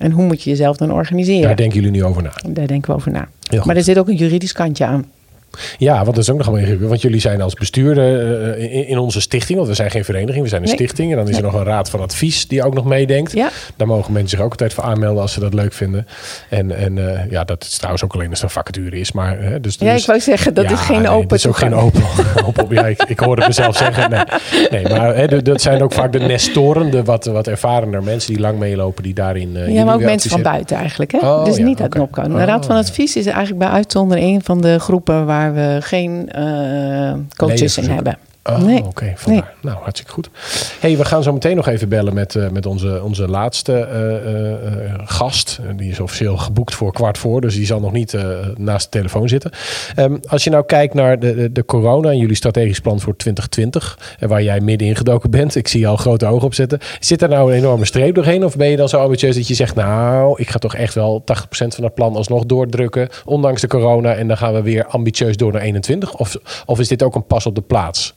[0.00, 1.42] En hoe moet je jezelf dan organiseren?
[1.42, 2.32] Daar denken jullie nu over na.
[2.48, 3.28] Daar denken we over na.
[3.64, 5.04] Maar er zit ook een juridisch kantje aan.
[5.78, 6.88] Ja, want dat is ook nog wel ingewikkeld.
[6.88, 10.42] Want jullie zijn als bestuurder eh, in, in onze stichting, want we zijn geen vereniging,
[10.42, 10.76] we zijn een Nee.
[10.76, 11.10] stichting.
[11.10, 13.32] En dan is er nog een raad van advies die ook nog meedenkt.
[13.32, 13.48] Ja.
[13.76, 16.06] Daar mogen mensen zich ook altijd voor aanmelden als ze dat leuk vinden.
[16.50, 19.12] En, en eh, ja, dat is trouwens ook alleen als er een vacature is.
[19.12, 21.38] Maar, eh, dus, Ja, dus- ik wou zeggen, dat Ja, is geen nee, open Dat
[21.38, 22.02] is ook geen open.
[22.46, 24.10] open ja, ik, ik hoorde mezelf zeggen.
[24.70, 28.40] Nee, maar hè, dat zijn ook vaak de nestoren, de wat, wat ervarener mensen die
[28.42, 29.56] lang meelopen, die daarin.
[29.56, 31.12] eh, Ja, maar ook mensen van buiten eigenlijk.
[31.12, 31.18] Hè?
[31.18, 31.94] Oh, dus niet uit.
[31.94, 32.22] NOPCO.
[32.22, 32.76] De Oh, Raad van.
[32.76, 37.90] Advies is eigenlijk bij uitzondering een van de groepen waar we geen eh, coaches in
[37.90, 38.18] hebben.
[38.48, 38.84] Oh, Nee.
[38.84, 39.12] oké.
[39.16, 39.54] vandaar.
[39.60, 40.30] Nou, hartstikke goed.
[40.80, 44.86] hey, we gaan zo meteen nog even bellen met, eh, met onze, onze laatste eh,
[44.86, 45.60] eh, gast.
[45.76, 48.16] Die is officieel geboekt voor kwart voor, dus die zal nog niet
[48.56, 49.50] naast de telefoon zitten.
[49.94, 53.16] Ehm, als je nou kijkt naar de, de, de corona en jullie strategisch plan voor
[53.16, 56.54] 2020, en waar jij midden in gedoken bent, ik zie je al grote ogen op
[56.54, 56.78] zitten.
[57.00, 58.44] Zit er nou een enorme streep doorheen?
[58.44, 61.24] Of ben je dan zo ambitieus dat je zegt, nou, ik ga toch echt wel
[61.24, 65.36] 80% van het plan alsnog doordrukken, ondanks de corona, en dan gaan we weer ambitieus
[65.36, 66.16] door naar 21?
[66.16, 66.36] Of,
[66.66, 68.14] of is dit ook een pas op de plaats?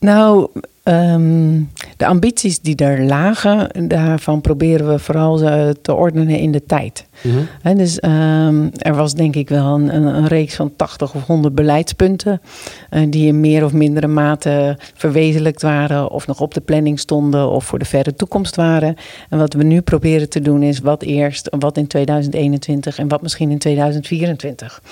[0.00, 0.48] Nou,
[0.82, 1.60] ehm,
[1.96, 7.06] de ambities die er lagen, daarvan proberen we vooral eh, te ordenen in de tijd.
[7.62, 11.26] Hè, dus ehm, er was denk ik wel een, een, een reeks van 80 of
[11.26, 12.40] 100 beleidspunten
[12.90, 17.50] eh, die in meer of mindere mate verwezenlijkt waren of nog op de planning stonden
[17.50, 18.96] of voor de verre toekomst waren.
[19.28, 23.22] En wat we nu proberen te doen is wat eerst, wat in 2021 en wat
[23.22, 24.82] misschien in 2024.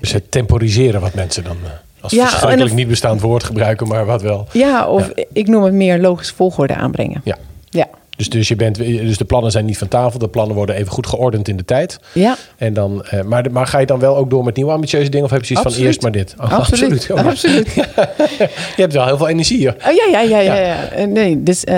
[0.00, 1.70] Dus het temporiseren wat mensen dan eh,
[2.00, 4.46] als Ja, verschrikkelijk niet bestaand woord gebruiken, maar wat wel.
[4.52, 7.20] Ja, of ik noem het meer logische volgorde aanbrengen.
[7.24, 7.36] Ja.
[7.70, 7.86] Ja.
[8.18, 10.18] Dus, dus, je bent, dus de plannen zijn niet van tafel.
[10.18, 12.00] De plannen worden even goed geordend in de tijd.
[12.12, 12.36] Ja.
[12.56, 15.10] En dan, eh, maar, de- maar ga je dan wel ook door met nieuwe ambitieuze
[15.10, 15.24] dingen?
[15.26, 15.88] Of heb je zoiets van Absoluut.
[15.88, 16.34] eerst maar dit?
[16.40, 17.08] Oh, Absoluut.
[17.14, 17.74] Maar- Absoluut.
[18.76, 19.74] je hebt wel heel veel energie hier.
[19.86, 20.84] Oh, ja, ja, ja, ja, ja.
[20.88, 21.74] Eh, Nee, dus eh,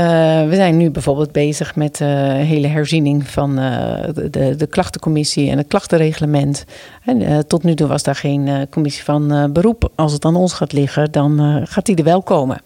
[0.48, 5.58] we zijn nu bijvoorbeeld bezig met eh hele herziening van de, de, de klachtencommissie en
[5.58, 6.64] het klachtenreglement.
[7.04, 9.90] En, tot nu toe was daar geen commissie van beroep.
[9.94, 12.60] Als het aan ons gaat liggen, dan gaat die er wel komen.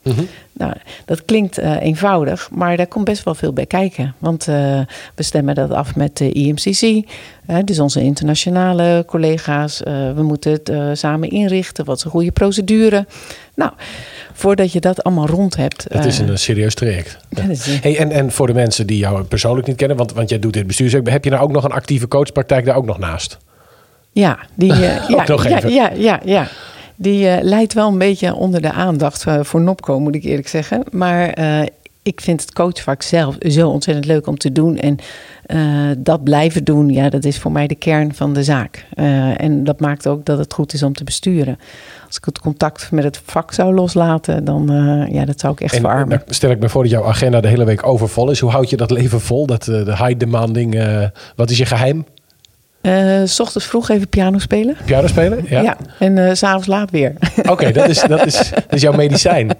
[0.56, 0.72] Nou,
[1.04, 4.14] dat klinkt eh, eenvoudig, maar daar komt best wel veel bij kijken.
[4.18, 4.54] Want eh,
[5.14, 7.06] we stemmen dat af met de IMCC,
[7.64, 9.82] dus onze internationale collega's.
[9.82, 11.84] Eh, we moeten het samen inrichten.
[11.84, 13.06] Wat is een goede procedure?
[13.54, 13.72] Nou,
[14.32, 15.86] voordat je dat allemaal rond hebt.
[15.88, 17.18] Het is een serieus traject.
[17.34, 20.38] een- Hey, en, en voor de mensen die jou persoonlijk niet kennen, want, want jij
[20.38, 23.38] doet dit bestuurswerk, heb je nou ook nog een actieve coachpraktijk daar ook nog naast?
[24.12, 25.24] Ja, die, ja, ja,
[25.74, 26.48] ja, ja, ja.
[26.96, 30.48] Die eh, leidt wel een beetje onder de aandacht eh, voor Nopco, moet ik eerlijk
[30.48, 30.82] zeggen.
[30.90, 31.62] Maar eh,
[32.02, 34.78] ik vind het coachvak zelf zo ontzettend leuk om te doen.
[34.78, 34.98] En
[35.98, 38.86] dat blijven doen, ja, dat is voor mij de kern van de zaak.
[39.36, 41.58] En dat maakt ook dat het goed is om te besturen.
[42.06, 44.66] Als ik het contact met het vak zou loslaten, dan
[45.10, 46.22] ja, dat zou ik echt En verarmen.
[46.24, 48.40] dan stel ik me voor dat jouw agenda de hele week overvol is.
[48.40, 49.46] Hoe houd je dat leven vol?
[49.46, 50.84] Dat, de high demanding.
[51.36, 52.04] wat is je geheim?
[52.84, 54.76] Eh, s ochtends vroeg even piano spelen.
[54.84, 55.44] Piano spelen?
[55.48, 55.62] Ja.
[55.62, 57.14] Ja, en eh, s s'avonds laat weer.
[57.48, 59.56] Oké, dat, is, dat, is, dat is jouw medicijn.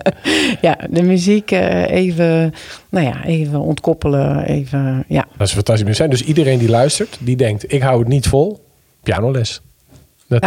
[0.60, 2.52] Ja, de muziek eh, even,
[2.88, 4.44] nou ja, even ontkoppelen.
[4.44, 5.24] Even, ja.
[5.36, 6.10] Dat is een fantastisch medicijn.
[6.10, 8.64] Dus iedereen die luistert, die denkt: ik hou het niet vol.
[9.02, 9.60] Pianoles.
[10.28, 10.42] Dat,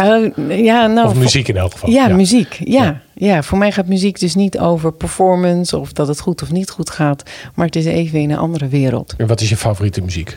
[0.48, 1.90] ja, nou, of muziek in elk geval.
[1.90, 2.60] Ja, muziek.
[2.64, 3.00] Ja, Ja.
[3.14, 3.42] ja.
[3.42, 6.90] voor mij gaat muziek dus niet over performance of dat het goed of niet goed
[6.90, 7.22] gaat.
[7.54, 9.14] Maar het is even in een andere wereld.
[9.16, 10.36] En wat is je favoriete muziek?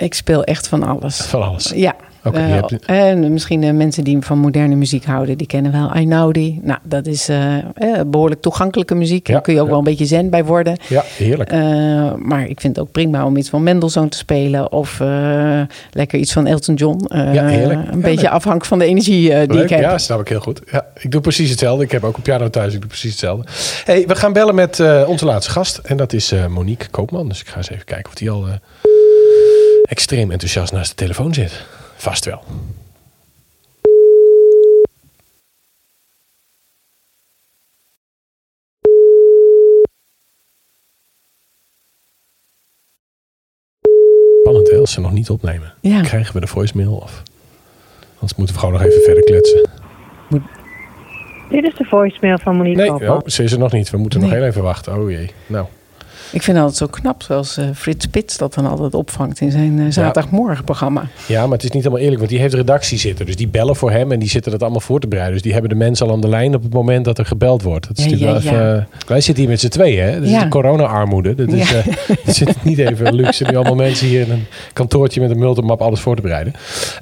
[0.00, 1.16] Ik speel echt van alles.
[1.20, 1.72] Van alles.
[1.74, 1.94] Ja.
[2.24, 5.90] Oké, Eh, hebt- En misschien de mensen die van moderne muziek houden, die kennen wel
[5.90, 6.60] Einaudi.
[6.62, 7.64] Nou, dat is eh, eh,
[8.06, 9.26] behoorlijk toegankelijke muziek.
[9.26, 9.70] Ja, Daar kun je ook ja.
[9.70, 10.76] wel een beetje zen bij worden.
[10.88, 11.50] Ja, heerlijk.
[11.50, 11.60] Eh,
[12.16, 14.72] maar ik vind het ook prima om iets van Mendelssohn te spelen.
[14.72, 15.60] Of eh,
[15.92, 17.04] lekker iets van Elton John.
[17.08, 17.80] Eh, Ja, heerlijk.
[17.88, 18.30] Een Ja, beetje leuk.
[18.30, 19.80] afhankelijk van de energie eh, die Leuk, ik heb.
[19.80, 20.60] ja, snap ik heel goed.
[20.72, 21.84] Ja, ik doe precies hetzelfde.
[21.84, 22.72] Ik heb ook een piano thuis.
[22.74, 23.46] Ik doe precies hetzelfde.
[23.84, 25.78] Hey, we gaan bellen met eh, onze laatste gast.
[25.78, 27.28] En dat is eh, Monique Koopman.
[27.28, 28.52] Dus ik ga eens even kijken of die al eh,
[29.90, 31.66] extreem enthousiast naast de telefoon zit.
[31.96, 32.42] Vast wel.
[44.40, 45.74] Spannend hè, als ze nog niet opnemen.
[45.80, 46.00] Ja.
[46.00, 47.22] Krijgen we de voicemail of...
[48.14, 49.70] Anders moeten we gewoon nog even verder kletsen.
[51.48, 53.90] Dit is de voicemail van Monique Nee, oh, ze is er nog niet.
[53.90, 54.96] We moeten nog heel even wachten.
[54.96, 55.30] Oh jee.
[55.46, 55.66] Nou,
[56.32, 59.50] Ik vind het altijd zo knap, zoals eh, Frits Spits dat dan altijd opvangt in
[59.50, 61.06] zijn eh, zaterdagmorgenprogramma.
[61.26, 63.26] ja, maar het is niet helemaal eerlijk, want die heeft redactie zitten.
[63.26, 65.34] Dus die bellen voor hem en die zitten dat allemaal voor te bereiden.
[65.34, 67.62] Dus die hebben de mensen al aan de lijn op het moment dat er gebeld
[67.62, 67.88] wordt.
[67.88, 70.14] Dat is Ja, natuurlijk ja, wel even, wij zitten hier met z'n tweeën, hè?
[70.14, 70.42] Dat is Ja.
[70.42, 71.34] de corona-armoede.
[71.34, 71.76] Dat is, Ja.
[71.76, 73.44] eh, zit niet even luxe.
[73.44, 76.52] Nu allemaal mensen hier in een kantoortje met een multimap alles voor te bereiden.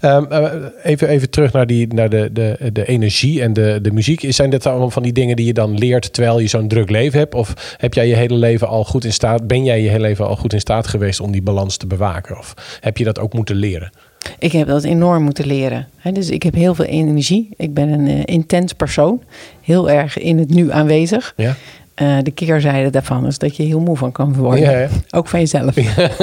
[0.01, 0.51] Ehm, eh,
[0.83, 4.25] even, even terug naar, die, naar de, de, de energie en de, de muziek.
[4.29, 7.19] Zijn dit allemaal van die dingen die je dan leert terwijl je zo'n druk leven
[7.19, 7.35] hebt?
[7.35, 10.27] Of heb jij je hele leven al goed in staat, ben jij je hele leven
[10.27, 12.39] al goed in staat geweest om die balans te bewaken?
[12.39, 13.91] Of heb je dat ook moeten leren?
[14.39, 15.89] Ik heb dat enorm moeten leren.
[16.13, 17.49] Dus ik heb heel veel energie.
[17.57, 19.23] Ik ben een eh, intens persoon.
[19.61, 21.33] Heel erg in het nu aanwezig.
[21.37, 21.57] Ja?
[21.95, 24.61] Eh, de keerzijde daarvan is dat je heel moe van kan worden.
[24.61, 24.89] Ja, ja.
[25.11, 25.75] Ook van jezelf.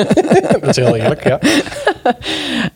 [0.62, 1.40] dat is heel eerlijk, ja.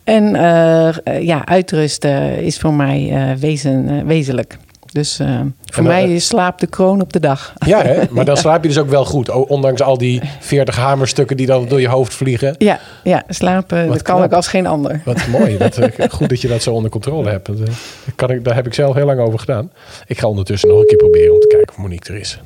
[0.04, 4.56] En eh, ja, uitrusten is voor mij wezen, wezenlijk.
[4.92, 7.52] Dus eh, voor mij is slaap de kroon op de dag.
[7.66, 8.02] Ja, hè?
[8.10, 9.30] maar dan slaap je dus ook wel goed.
[9.30, 12.54] Ondanks al die 40 hamerstukken die dan door je hoofd vliegen.
[12.58, 15.02] Ja, ja slapen Wat dat kan ik als geen ander.
[15.04, 15.58] Wat mooi.
[15.58, 17.46] Dat, eh, goed dat je dat zo onder controle hebt.
[17.46, 17.74] Dat, eh,
[18.14, 19.70] kan ik, daar heb ik zelf heel lang over gedaan.
[20.06, 22.40] Ik ga ondertussen nog een keer proberen om te kijken of Monique er is.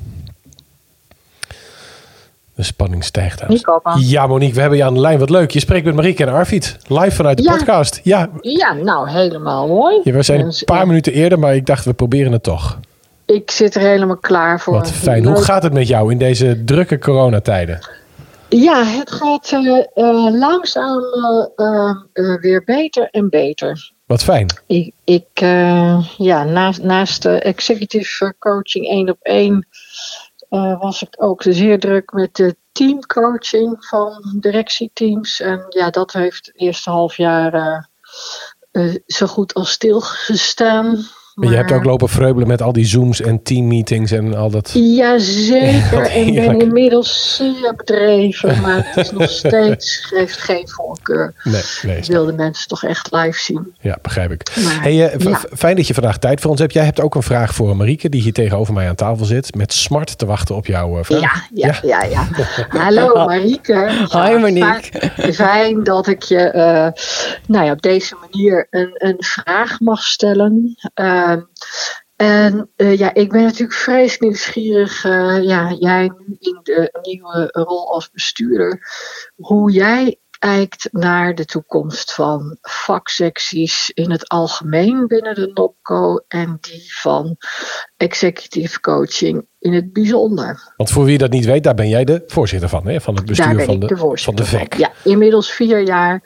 [2.55, 3.43] De spanning stijgt.
[3.99, 5.19] Ja, Monique, we hebben je aan de lijn.
[5.19, 5.51] Wat leuk.
[5.51, 6.77] Je spreekt met Marieke en Arvid.
[6.87, 7.55] Live vanuit de Ja.
[7.55, 7.99] podcast.
[8.03, 9.99] Ja, Ja, nou, helemaal mooi.
[10.03, 12.79] ja, we zijn een paar minuten eerder, maar ik dacht we proberen het toch.
[13.25, 14.73] Ik zit er helemaal klaar voor.
[14.73, 15.25] Wat fijn.
[15.25, 17.79] Hoe gaat het met jou in deze drukke coronatijden?
[18.49, 21.01] Ja, het gaat eh, eh, langzaam
[21.55, 23.91] eh, weer beter en beter.
[24.05, 24.47] Wat fijn.
[24.67, 25.25] Ik, ik
[26.17, 29.67] ja, naast, naast de executive coaching één op één
[30.49, 35.39] eh, was ik ook zeer druk met de teamcoaching van directieteams.
[35.39, 37.83] En ja, dat heeft het eerste half jaar eh,
[38.71, 41.05] eh, zo goed als stilgestaan.
[41.35, 44.71] Maar je hebt ook lopen vreubelen met al die Zooms en teammeetings en al dat.
[44.73, 51.33] Jazeker, en ik ben inmiddels zeer bedreven, maar het is nog steeds, geeft geen voorkeur.
[51.43, 51.97] Nee, nee.
[51.97, 52.15] Ik snap.
[52.15, 53.73] wil de mensen toch echt live zien.
[53.79, 54.51] Ja, begrijp ik.
[54.63, 55.41] Maar, Hey, eh, ja.
[55.57, 56.73] Fijn dat je vandaag tijd voor ons hebt.
[56.73, 59.55] Jij hebt ook een vraag voor Marieke, die hier tegenover mij aan tafel zit.
[59.55, 61.21] Met smart te wachten op jouw eh, vraag.
[61.21, 62.27] Ja, ja, ja, ja.
[62.83, 64.05] Hallo Marieke.
[64.09, 64.89] Hoi, Monique.
[65.15, 66.87] Fijn, fijn dat ik je eh,
[67.47, 70.77] nou ja, op deze manier een, een vraag mag stellen.
[71.25, 71.41] Ehm,
[72.15, 75.05] en eh, ja, ik ben natuurlijk vreselijk nieuwsgierig.
[75.05, 78.81] eh, ja, jij nu in de nieuwe rol als bestuurder.
[79.35, 86.57] Hoe jij kijkt naar de toekomst van vaksecties in het algemeen binnen de NOPCO en
[86.61, 87.37] die van
[87.97, 90.73] executive coaching in het bijzonder.
[90.77, 93.01] Want voor wie dat niet weet, daar ben jij de voorzitter van, hè?
[93.01, 94.73] van het bestuur van, de, van de VEC.
[94.73, 96.21] Ja, inmiddels vier jaar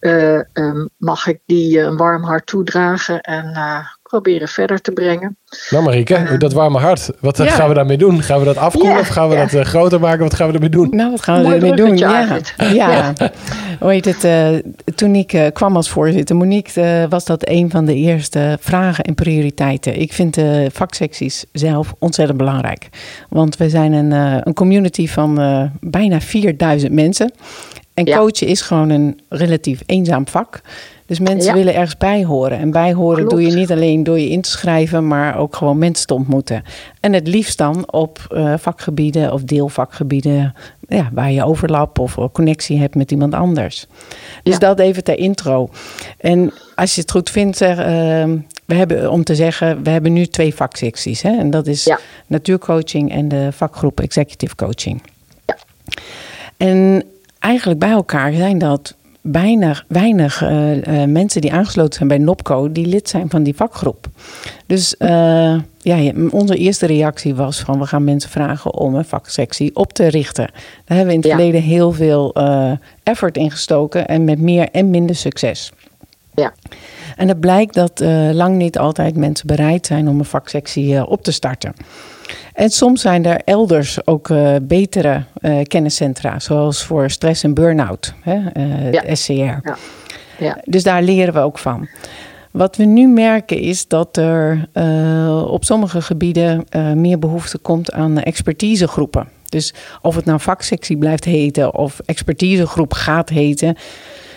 [0.00, 4.90] eh, ehm, mag ik die eh, een warm hart toedragen en eh, proberen verder te
[4.92, 5.36] brengen.
[5.70, 7.52] Nou Marieke, dat warme hart, wat eh, Ja.
[7.52, 8.22] gaan we daarmee doen?
[8.22, 9.40] Gaan we dat afkoelen Ja, of gaan we ja.
[9.40, 10.22] dat eh, groter maken?
[10.22, 10.88] Wat gaan we ermee doen?
[10.90, 11.96] Nou, wat gaan we ermee doen?
[11.98, 12.38] Ja.
[12.72, 13.12] Ja.
[13.80, 14.24] Hoe heet het?
[14.24, 14.48] eh,
[14.94, 19.04] toen ik eh, kwam als voorzitter, Monique, eh, was dat een van de eerste vragen
[19.04, 20.00] en prioriteiten.
[20.00, 22.88] Ik vind de vaksecties zelf ontzettend belangrijk.
[23.28, 27.32] Want we zijn een, eh, een community van eh, bijna 4000 mensen.
[27.94, 28.16] En Ja.
[28.18, 30.60] coachen is gewoon een relatief eenzaam vak.
[31.10, 31.54] Dus mensen Ja.
[31.58, 32.58] willen ergens bij horen.
[32.58, 33.30] En bijhoren Klopt.
[33.30, 36.62] doe je niet alleen door je in te schrijven, maar ook gewoon mensen te ontmoeten.
[37.00, 40.54] En het liefst dan op eh, vakgebieden of deelvakgebieden
[40.88, 43.86] ja, waar je overlap of connectie hebt met iemand anders.
[44.42, 44.58] Dus Ja.
[44.58, 45.68] dat even ter intro.
[46.18, 50.12] En als je het goed vindt, zeg, ehm, we hebben om te zeggen, we hebben
[50.12, 51.22] nu twee vaksecties.
[51.22, 51.38] Hè?
[51.38, 51.98] En dat is Ja.
[52.26, 55.02] natuurcoaching en de vakgroep executive coaching.
[55.46, 55.56] Ja.
[56.56, 57.04] En
[57.38, 62.72] eigenlijk bij elkaar zijn dat bijna weinig eh, eh, mensen die aangesloten zijn bij NOPCO,
[62.72, 64.06] die lid zijn van die vakgroep.
[64.66, 69.76] Dus eh, ja, onze eerste reactie was van we gaan mensen vragen om een vaksectie
[69.76, 70.46] op te richten.
[70.84, 71.34] Daar hebben we in het Ja.
[71.36, 72.34] verleden heel veel
[73.02, 75.72] effort in gestoken en met meer en minder succes.
[76.34, 76.52] Ja.
[77.16, 78.00] En het blijkt dat
[78.32, 81.74] lang niet altijd mensen bereid zijn om een vaksectie op te starten.
[82.52, 88.14] En soms zijn er elders ook eh, betere eh, kenniscentra, zoals voor stress en burn-out,
[88.20, 89.14] hè, eh, Ja.
[89.14, 89.32] SCR.
[89.32, 89.76] Ja.
[90.38, 90.58] Ja.
[90.64, 91.88] Dus daar leren we ook van.
[92.50, 94.68] Wat we nu merken is dat er
[95.46, 96.64] op sommige gebieden
[96.94, 99.28] meer behoefte komt aan expertisegroepen.
[99.48, 103.76] Dus of het nou vaksectie blijft heten of expertisegroep gaat heten.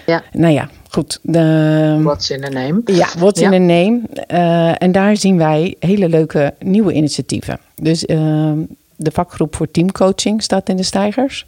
[0.06, 0.24] Ja.
[0.32, 1.20] Nou ja, goed.
[1.22, 2.82] De, What's in a name?
[2.86, 3.52] ja, what's Ja.
[3.52, 4.02] in a name.
[4.28, 7.60] Eh, en daar zien wij hele leuke nieuwe initiatieven.
[7.76, 8.52] Dus eh,
[8.96, 11.46] de vakgroep voor teamcoaching staat in de stijgers.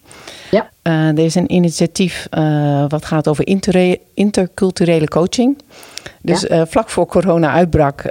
[0.51, 0.69] Ja.
[0.81, 5.57] Eh, er is een initiatief eh, wat gaat over inter- interculturele coaching.
[6.21, 6.65] Dus Ja.
[6.65, 8.03] vlak voor corona uitbrak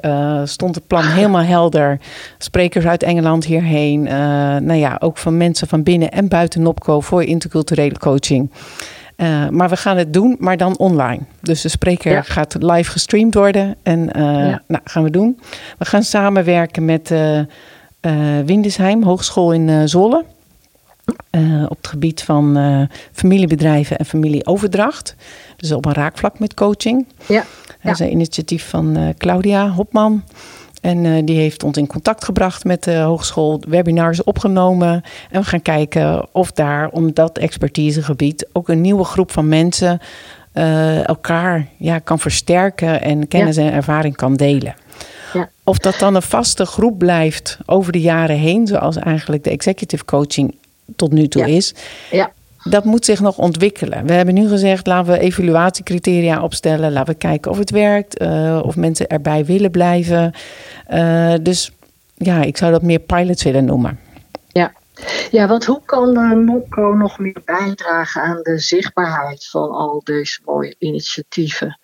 [0.45, 2.01] stond het plan helemaal helder.
[2.39, 4.07] Sprekers uit Engeland hierheen.
[4.07, 4.15] eh,
[4.57, 8.51] nou ja, ook van mensen van binnen en buiten NOPCO voor interculturele coaching.
[9.17, 11.21] Eh, maar we gaan het doen, maar dan online.
[11.41, 12.23] Dus de spreker Ja.
[12.23, 13.77] gaat live gestreamd worden.
[13.83, 14.63] En Ja.
[14.69, 15.41] nou, gaan we doen.
[15.79, 17.41] We gaan samenwerken met eh
[18.45, 20.25] Windesheim, Hogeschool in Zwolle.
[21.69, 22.59] Op het gebied van
[23.13, 25.15] familiebedrijven en familieoverdracht.
[25.57, 27.07] Dus op een raakvlak met coaching.
[27.27, 27.45] Ja.
[27.83, 30.23] Dat is een initiatief van Claudia Hopman.
[30.85, 35.03] En eh, die heeft ons in contact gebracht met de hogeschool, webinars opgenomen.
[35.31, 40.01] En we gaan kijken of daar, om dat expertisegebied, ook een nieuwe groep van mensen
[40.53, 44.75] eh, elkaar ja, kan versterken en kennis en ervaring kan delen.
[45.33, 45.49] Ja.
[45.63, 50.05] Of dat dan een vaste groep blijft over de jaren heen, zoals eigenlijk de executive
[50.05, 50.55] coaching
[50.97, 51.57] tot nu toe Ja.
[51.57, 51.75] is.
[52.11, 52.33] Ja.
[52.65, 54.07] Dat moet zich nog ontwikkelen.
[54.07, 56.93] We hebben nu gezegd, laten we evaluatiecriteria opstellen.
[56.93, 60.33] Laten we kijken of het werkt, uh, of mensen erbij willen blijven.
[60.91, 61.73] Uh, dus
[62.15, 63.99] ja, ik zou dat meer pilots willen noemen.
[64.53, 64.73] Ja,
[65.31, 70.41] ja, want hoe kan de NOPCO nog meer bijdragen aan de zichtbaarheid van al deze
[70.45, 71.79] mooie initiatieven?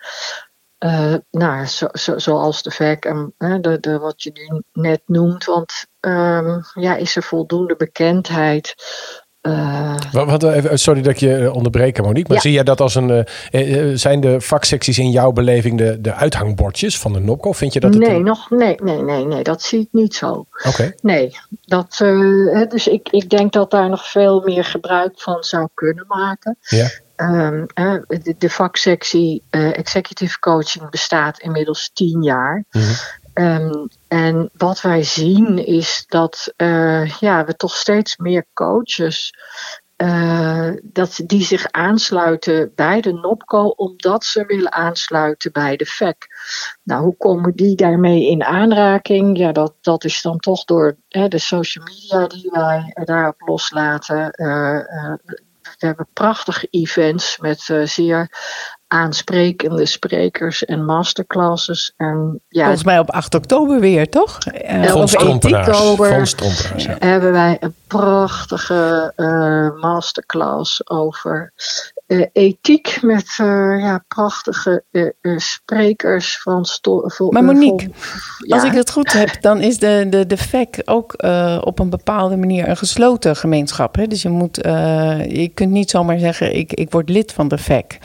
[1.30, 5.44] Nou, zo, zo, zoals de VEC en de, de, wat je nu net noemt.
[5.44, 8.74] Want um, ja, is er voldoende bekendheid
[9.42, 12.32] uh, wat, wat, sorry dat ik je eh, onderbreek, Monique.
[12.32, 13.26] Maar zie jij dat als een.
[13.52, 17.52] Uh, zijn de vaksecties in jouw beleving de, de uithangbordjes van de NOPCO?
[17.52, 20.46] Vind je dat het nee, nog, nee, nee, nee, nee, dat zie ik niet zo.
[20.66, 20.94] Oké.
[21.02, 21.96] Nee, dat,
[22.68, 26.56] dus ik, ik denk dat daar nog veel meer gebruik van zou kunnen maken.
[26.60, 26.88] Ja.
[27.16, 27.66] Um,
[28.06, 32.64] de, de, vaksectie executive coaching bestaat inmiddels tien jaar.
[32.70, 32.82] Mm
[33.34, 39.34] Um, en wat wij zien is dat uh, ja, we toch steeds meer coaches
[39.96, 46.26] uh, dat die zich aansluiten bij de NOPCO omdat ze willen aansluiten bij de FEC.
[46.82, 49.38] Nou, hoe komen die daarmee in aanraking?
[49.38, 54.16] Ja, dat, dat is dan toch door hè, de social media die wij daarop loslaten.
[54.16, 54.78] Uh,
[55.78, 58.30] we hebben prachtige events met zeer
[58.92, 61.92] aansprekende sprekers en masterclasses.
[61.96, 64.38] En, ja, Volgens mij op 8 oktober weer, toch?
[64.70, 66.34] Uh, of oktober
[66.76, 66.96] ja.
[66.98, 71.52] hebben wij een prachtige uh, masterclass over
[72.06, 74.84] uh, ethiek met ja, prachtige
[75.36, 76.66] sprekers van...
[77.30, 77.90] maar Monique,
[78.38, 78.54] ja.
[78.54, 81.14] als ik het goed heb, dan is de, de, de FEC ook
[81.64, 83.94] op een bepaalde manier een gesloten gemeenschap.
[83.94, 84.06] Hè?
[84.06, 87.98] Dus je, moet, je kunt niet zomaar zeggen, ik, ik word lid van de FEC.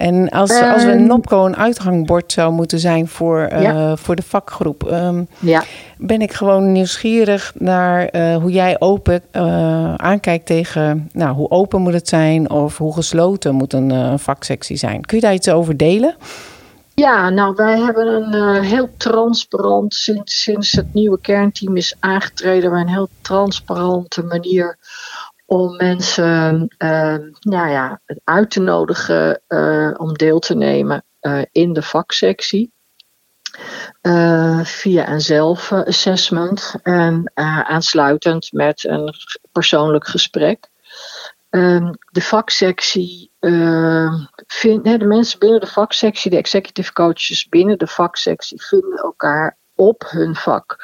[0.00, 4.22] En als, als we een NOPCO een uithangbord zou moeten zijn voor, uh, voor de
[4.22, 5.62] vakgroep, um, ja.
[5.98, 11.80] ben ik gewoon nieuwsgierig naar uh, hoe jij open uh, aankijkt tegen nou, hoe open
[11.80, 15.04] moet het zijn of hoe gesloten moet een vaksectie zijn.
[15.04, 16.16] Kun je daar iets over delen?
[16.94, 22.80] Ja, nou wij hebben een heel transparant, sinds, sinds het nieuwe kernteam is aangetreden, wij
[22.80, 24.78] een heel transparante manier
[25.52, 31.72] om mensen uh, nou ja, uit te nodigen uh, om deel te nemen uh, in
[31.72, 32.72] de vaksectie.
[34.02, 37.30] Uh, via een zelfassessment en
[37.64, 39.14] aansluitend met een
[39.52, 40.68] persoonlijk gesprek.
[41.50, 43.30] Ehm, de vaksectie,
[44.46, 50.04] vind, de mensen binnen de vaksectie, de executive coaches binnen de vaksectie, vinden elkaar op
[50.08, 50.76] hun vak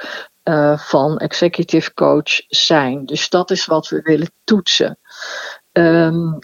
[0.48, 3.06] uh, van executive coach zijn.
[3.06, 4.98] Dus dat is wat we willen toetsen.
[5.72, 6.38] Um,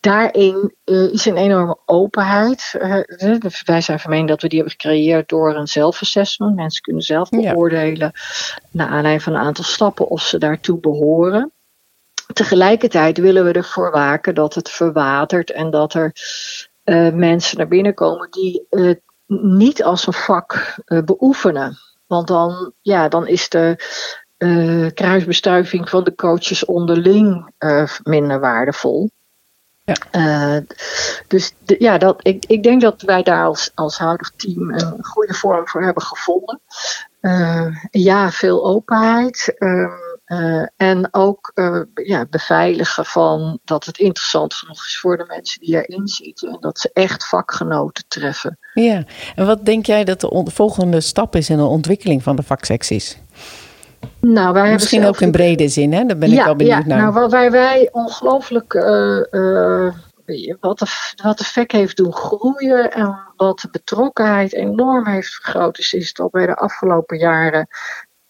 [0.00, 2.74] daarin uh, is een enorme openheid.
[2.78, 6.56] Uh, wij zijn van mening dat we die hebben gecreëerd door een zelfassessment.
[6.56, 8.20] Mensen kunnen zelf beoordelen, ja.
[8.70, 11.52] naar aanleiding van een aantal stappen, of ze daartoe behoren.
[12.32, 16.12] Tegelijkertijd willen we ervoor waken dat het verwatert en dat er
[16.84, 21.78] uh, mensen naar binnen komen die het niet als een vak beoefenen.
[22.06, 23.76] Want dan, ja, dan is de
[24.38, 29.10] uh, kruisbestuiving van de coaches onderling uh, minder waardevol.
[29.84, 29.96] Ja.
[30.12, 30.62] Uh,
[31.28, 35.04] dus de, ja, dat, ik, ik denk dat wij daar als, als huidig team een
[35.04, 36.60] goede vorm voor hebben gevonden.
[37.90, 39.54] ja, veel openheid.
[40.26, 45.60] Uh, en ook uh, ja, beveiligen van dat het interessant genoeg is voor de mensen
[45.60, 46.48] die erin zitten.
[46.48, 48.58] En dat ze echt vakgenoten treffen.
[48.74, 49.04] Ja,
[49.34, 53.18] en wat denk jij dat de volgende stap is in de ontwikkeling van de vaksecties?
[54.20, 55.14] Nou, wij Misschien zelf...
[55.14, 56.04] ook in brede zin, hè?
[56.04, 57.12] Daar ben ik wel benieuwd ja, naar.
[57.12, 59.92] Nou, waar wij ongelooflijk uh,
[60.60, 60.86] wat, de,
[61.22, 66.12] wat de VEC heeft doen groeien en wat de betrokkenheid enorm heeft vergroot, is, is
[66.12, 67.68] dat wij de afgelopen jaren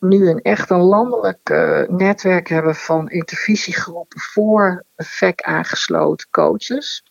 [0.09, 7.05] nu een echt een landelijk uh, netwerk hebben van intervisiegroepen voor VEC aangesloten coaches.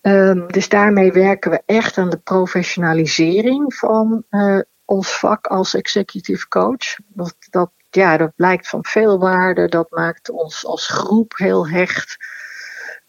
[0.00, 6.48] Um, dus daarmee werken we echt aan de professionalisering van uh, ons vak als executive
[6.48, 6.96] coach.
[7.06, 12.16] Dat, dat, ja, dat blijkt van veel waarde, dat maakt ons als groep heel hecht.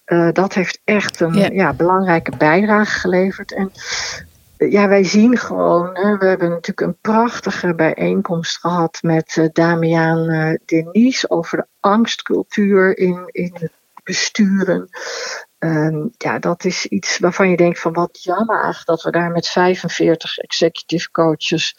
[0.05, 1.53] Uh, dat heeft echt een yeah.
[1.53, 3.53] ja, belangrijke bijdrage geleverd.
[3.53, 3.71] En
[4.71, 10.53] ja, wij zien gewoon, hè, we hebben natuurlijk een prachtige bijeenkomst gehad met Damian uh,
[10.65, 13.69] Denise over de angstcultuur in, in
[14.03, 14.89] besturen.
[15.59, 19.47] Um, ja, dat is iets waarvan je denkt van wat jammer dat we daar met
[19.47, 21.75] 45 executive coaches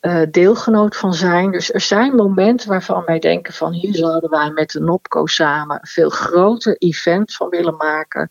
[0.00, 1.50] uh, deelgenoot van zijn.
[1.50, 5.78] Dus er zijn momenten waarvan wij denken van hier zouden wij met de NOPCO samen
[5.80, 8.30] een veel groter event van willen maken.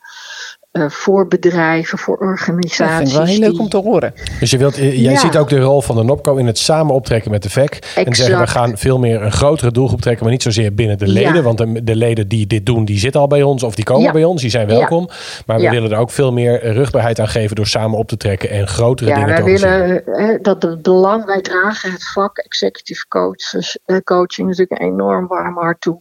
[0.72, 2.78] Uh, voor bedrijven, voor organisaties.
[2.78, 4.14] Dat vind ik wel heel leuk om te horen.
[4.40, 5.20] Dus je wilt, jij ja.
[5.20, 7.74] ziet ook de rol van de NOPCO in het samen optrekken met de VEC.
[7.74, 8.08] Exact.
[8.08, 11.08] En zeggen we gaan veel meer een grotere doelgroep trekken, maar niet zozeer binnen de
[11.08, 11.36] leden.
[11.36, 11.42] Ja.
[11.42, 14.12] Want de, de, leden die dit doen, die zitten al bij ons of die komen
[14.12, 15.10] bij ons, die zijn welkom.
[15.46, 18.50] Maar we willen er ook veel meer rugbaarheid aan geven door samen op te trekken
[18.50, 19.88] en grotere dingen te organiseren.
[19.88, 25.28] Ja, wij willen dat het belang, wij dragen het vak executive coaches, coaching natuurlijk enorm
[25.28, 26.00] warm hart toe.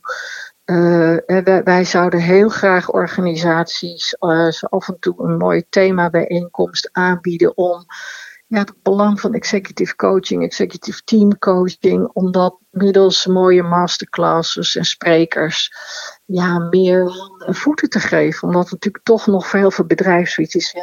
[0.66, 7.56] Uh, wij, wij, zouden heel graag organisaties uh, af en toe een mooi themabijeenkomst aanbieden
[7.56, 7.86] om
[8.46, 14.84] ja, het belang van executive coaching, executive team coaching, om dat middels mooie masterclasses en
[14.84, 15.72] sprekers
[16.24, 18.48] ja, meer voeten te geven.
[18.48, 20.76] Omdat het natuurlijk toch nog voor heel veel bedrijfszoiets is.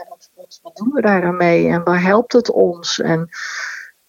[0.62, 3.00] Wat, doen we daar dan mee en waar helpt het ons?
[3.00, 3.30] En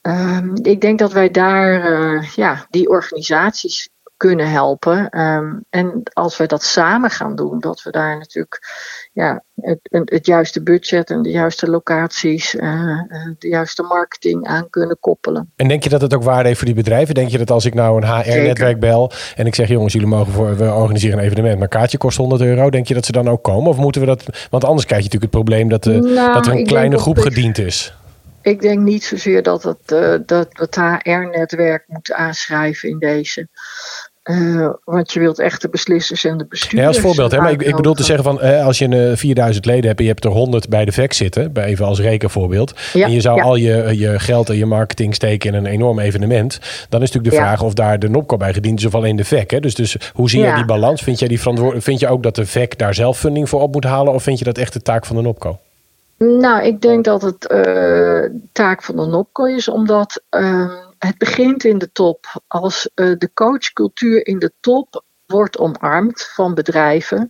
[0.02, 5.20] um, ik denk dat wij daar uh, ja, die organisaties kunnen helpen.
[5.20, 8.60] Um, en als we dat samen gaan doen, dat we daar natuurlijk
[9.12, 13.02] ja, het, het juiste budget en de juiste locaties, uh,
[13.38, 15.52] de juiste marketing aan kunnen koppelen.
[15.56, 17.14] En denk je dat het ook waarde heeft voor die bedrijven?
[17.14, 20.32] Denk je dat als ik nou een HR-netwerk bel en ik zeg jongens, jullie mogen
[20.32, 23.28] voor, we organiseren een evenement, maar kaartje kost 100 euro, denk je dat ze dan
[23.28, 23.70] ook komen?
[23.70, 26.46] Of moeten we dat, want anders krijg je natuurlijk het probleem dat, de, nou, dat
[26.46, 27.94] er een kleine groep gediend is.
[28.44, 33.48] Ik denk niet zozeer dat het, uh, dat het HR-netwerk moet aanschrijven in deze.
[34.24, 36.82] Uh, want je wilt echt de beslissers en de bestuurders.
[36.82, 39.16] Ja, als voorbeeld, hè, maar ik, ik, bedoel te zeggen van als je een, uh,
[39.16, 42.00] 4000 leden hebt en je hebt er 100 bij de VEC zitten, bij even als
[42.00, 43.42] rekenvoorbeeld, ja, en je zou ja.
[43.42, 47.34] al je, je geld en je marketing steken in een enorm evenement, dan is natuurlijk
[47.34, 49.50] de vraag of daar de NOPCO bij gediend is of alleen de VEC.
[49.50, 49.60] Hè?
[49.60, 51.02] Dus, dus hoe zie je die balans?
[51.02, 51.40] Vind, jij die
[51.76, 54.38] vind je ook dat de VEC daar zelf funding voor op moet halen of vind
[54.38, 55.58] je dat echt de taak van de NOPCO?
[56.18, 61.64] Nou, ik denk dat het uh, taak van de NOPCO is, omdat uh, het begint
[61.64, 62.42] in de top.
[62.46, 67.28] Als uh, de coachcultuur in de top wordt omarmd van bedrijven,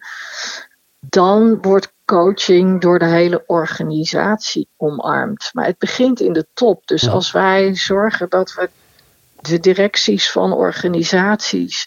[1.01, 5.51] dan wordt coaching door de hele organisatie omarmd.
[5.53, 6.87] Maar het begint in de top.
[6.87, 8.70] Dus als wij zorgen dat we
[9.41, 11.87] de directies van organisaties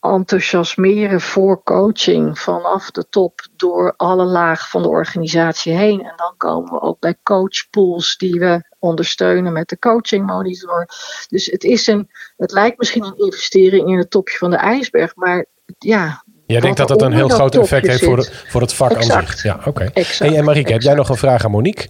[0.00, 6.00] enthousiasmeren voor coaching vanaf de top door alle lagen van de organisatie heen.
[6.00, 10.88] En dan komen we ook bij coachpools die we ondersteunen met de coaching monitor.
[11.28, 15.16] Dus het is een, het lijkt misschien een investering in het topje van de ijsberg,
[15.16, 15.46] maar
[15.78, 16.22] ja.
[16.46, 19.16] Jij denkt dat dat een heel groot effect heeft voor, de, voor het vak exact.
[19.18, 19.42] aan zich.
[19.42, 19.68] Ja, oké.
[19.68, 19.90] Okay.
[19.94, 21.88] Hey, en Marieke, heb jij nog een vraag aan Monique?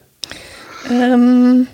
[0.91, 1.69] Um,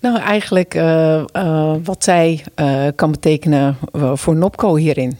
[0.00, 3.76] nou, eigenlijk uh, uh, wat zij uh, kan betekenen
[4.14, 5.18] voor Nopco hierin.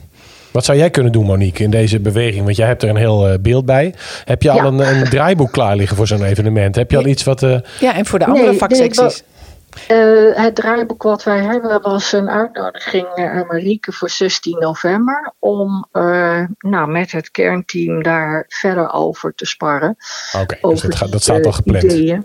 [0.55, 2.45] Wat zou jij kunnen doen, Monique, in deze beweging?
[2.45, 3.95] Want jij hebt er een heel uh, beeld bij.
[4.25, 6.75] Heb je al een, een, draaiboek klaar liggen voor zo'n evenement?
[6.75, 7.43] Heb je al iets wat...
[7.43, 7.59] Uh...
[7.81, 9.23] Ja, en voor de andere nee, vaksecties?
[9.89, 15.33] Uh, het draaiboek wat wij hebben was een uitnodiging aan Marieke voor 16 november.
[15.39, 15.87] Om
[16.59, 19.97] nou, met het kernteam daar verder over te sparren.
[20.33, 21.83] Oké, okay, dus dat, gaat, dat staat al gepland.
[21.83, 22.25] Ideeën.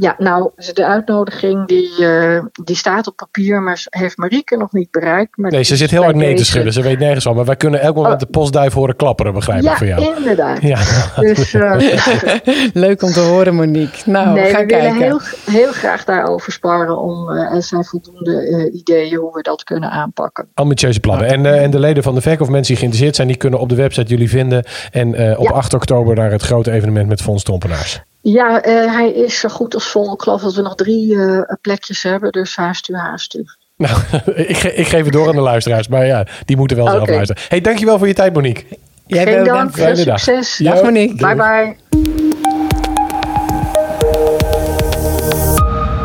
[0.00, 4.90] Ja, nou, de uitnodiging die, uh, die staat op papier, maar heeft Marieke nog niet
[4.90, 5.36] bereikt.
[5.36, 6.72] Maar nee, ze zit heel hard nee te schudden.
[6.72, 7.36] Ze weet nergens van.
[7.36, 8.18] Maar wij kunnen elk moment oh.
[8.18, 10.00] de postduif horen klapperen, begrijp ik van jou.
[10.02, 10.62] Ja, inderdaad.
[10.62, 10.78] Ja.
[11.28, 11.74] Dus, uh,
[12.72, 14.10] Leuk om te horen, Monique.
[14.10, 14.92] Nou, nee, ga we kijken.
[14.92, 15.20] willen heel,
[15.50, 20.48] heel graag daarover sparren om uh, er zijn voldoende ideeën hoe we dat kunnen aanpakken.
[20.54, 21.26] Ambitieuze plannen.
[21.26, 23.68] En, en de leden van de VEC of mensen die geïnteresseerd zijn, die kunnen op
[23.68, 24.64] de website jullie vinden.
[24.90, 25.50] En op ja.
[25.50, 28.02] 8 oktober naar het grote evenement met Fons Trompenaars.
[28.32, 30.12] Ja, uh, hij is zo goed als vol.
[30.12, 33.44] Ik geloof dat we nog drie uh, plekjes hebben, dus haast u, haast u.
[33.76, 33.98] Nou,
[34.34, 36.96] ik, ge ik, geef het door aan de luisteraars, maar ja, die moeten wel okay.
[36.96, 37.42] zelf luisteren.
[37.48, 38.64] Hey, dankjewel voor je tijd, Monique.
[39.06, 40.56] Jij Geen dank, veel succes.
[40.56, 41.16] Dag, ja, Monique.
[41.16, 41.76] Bye bye.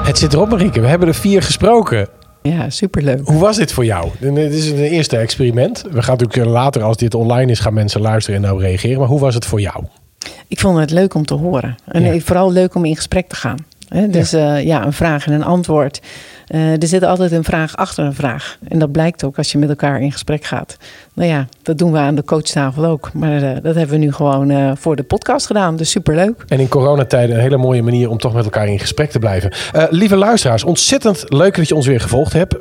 [0.03, 0.81] Het zit erop, Marieke.
[0.81, 2.07] We hebben er vier gesproken.
[2.41, 3.21] Ja, superleuk.
[3.23, 4.09] Hoe was dit voor jou?
[4.19, 5.83] Dit is een eerste experiment.
[5.91, 8.99] We gaan natuurlijk later, als dit online is, gaan mensen luisteren en nou reageren.
[8.99, 9.85] Maar hoe was het voor jou?
[10.47, 11.75] Ik vond het leuk om te horen.
[11.85, 12.19] En ja.
[12.19, 13.57] vooral leuk om in gesprek te gaan.
[14.09, 14.57] Dus ja.
[14.57, 16.01] Uh, ja, een vraag en een antwoord.
[16.53, 18.57] Uh, er zit altijd een vraag achter een vraag.
[18.67, 20.77] En dat blijkt ook als je met elkaar in gesprek gaat.
[21.13, 23.09] Nou ja, dat doen we aan de coachtafel ook.
[23.13, 25.75] Maar uh, dat hebben we nu gewoon uh, voor de podcast gedaan.
[25.75, 26.43] Dus superleuk.
[26.47, 29.51] En in coronatijden een hele mooie manier om toch met elkaar in gesprek te blijven.
[29.89, 32.55] lieve luisteraars, ontzettend leuk dat je ons weer gevolgd hebt.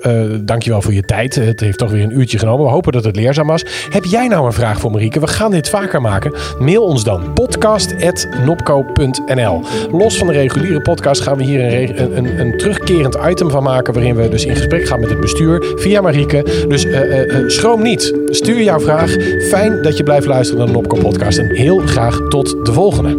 [0.47, 1.35] dankjewel voor je tijd.
[1.35, 2.65] Het heeft toch weer een uurtje genomen.
[2.65, 3.65] We hopen dat het leerzaam was.
[3.91, 5.21] Heb jij nou een vraag voor Marieke?
[5.21, 6.33] We gaan dit vaker maken.
[6.59, 12.57] Mail ons dan podcast.nopco.nl Los van de reguliere podcast gaan we hier een, een, een
[12.57, 16.65] terugkerend item van waarin we dus in gesprek gaan met het bestuur via Marieke.
[16.69, 18.15] Dus uh, uh, schroom niet.
[18.27, 19.17] Stuur jouw vraag.
[19.49, 21.39] Fijn dat je blijft luisteren naar de Nopco podcast.
[21.39, 23.17] En heel graag tot de volgende.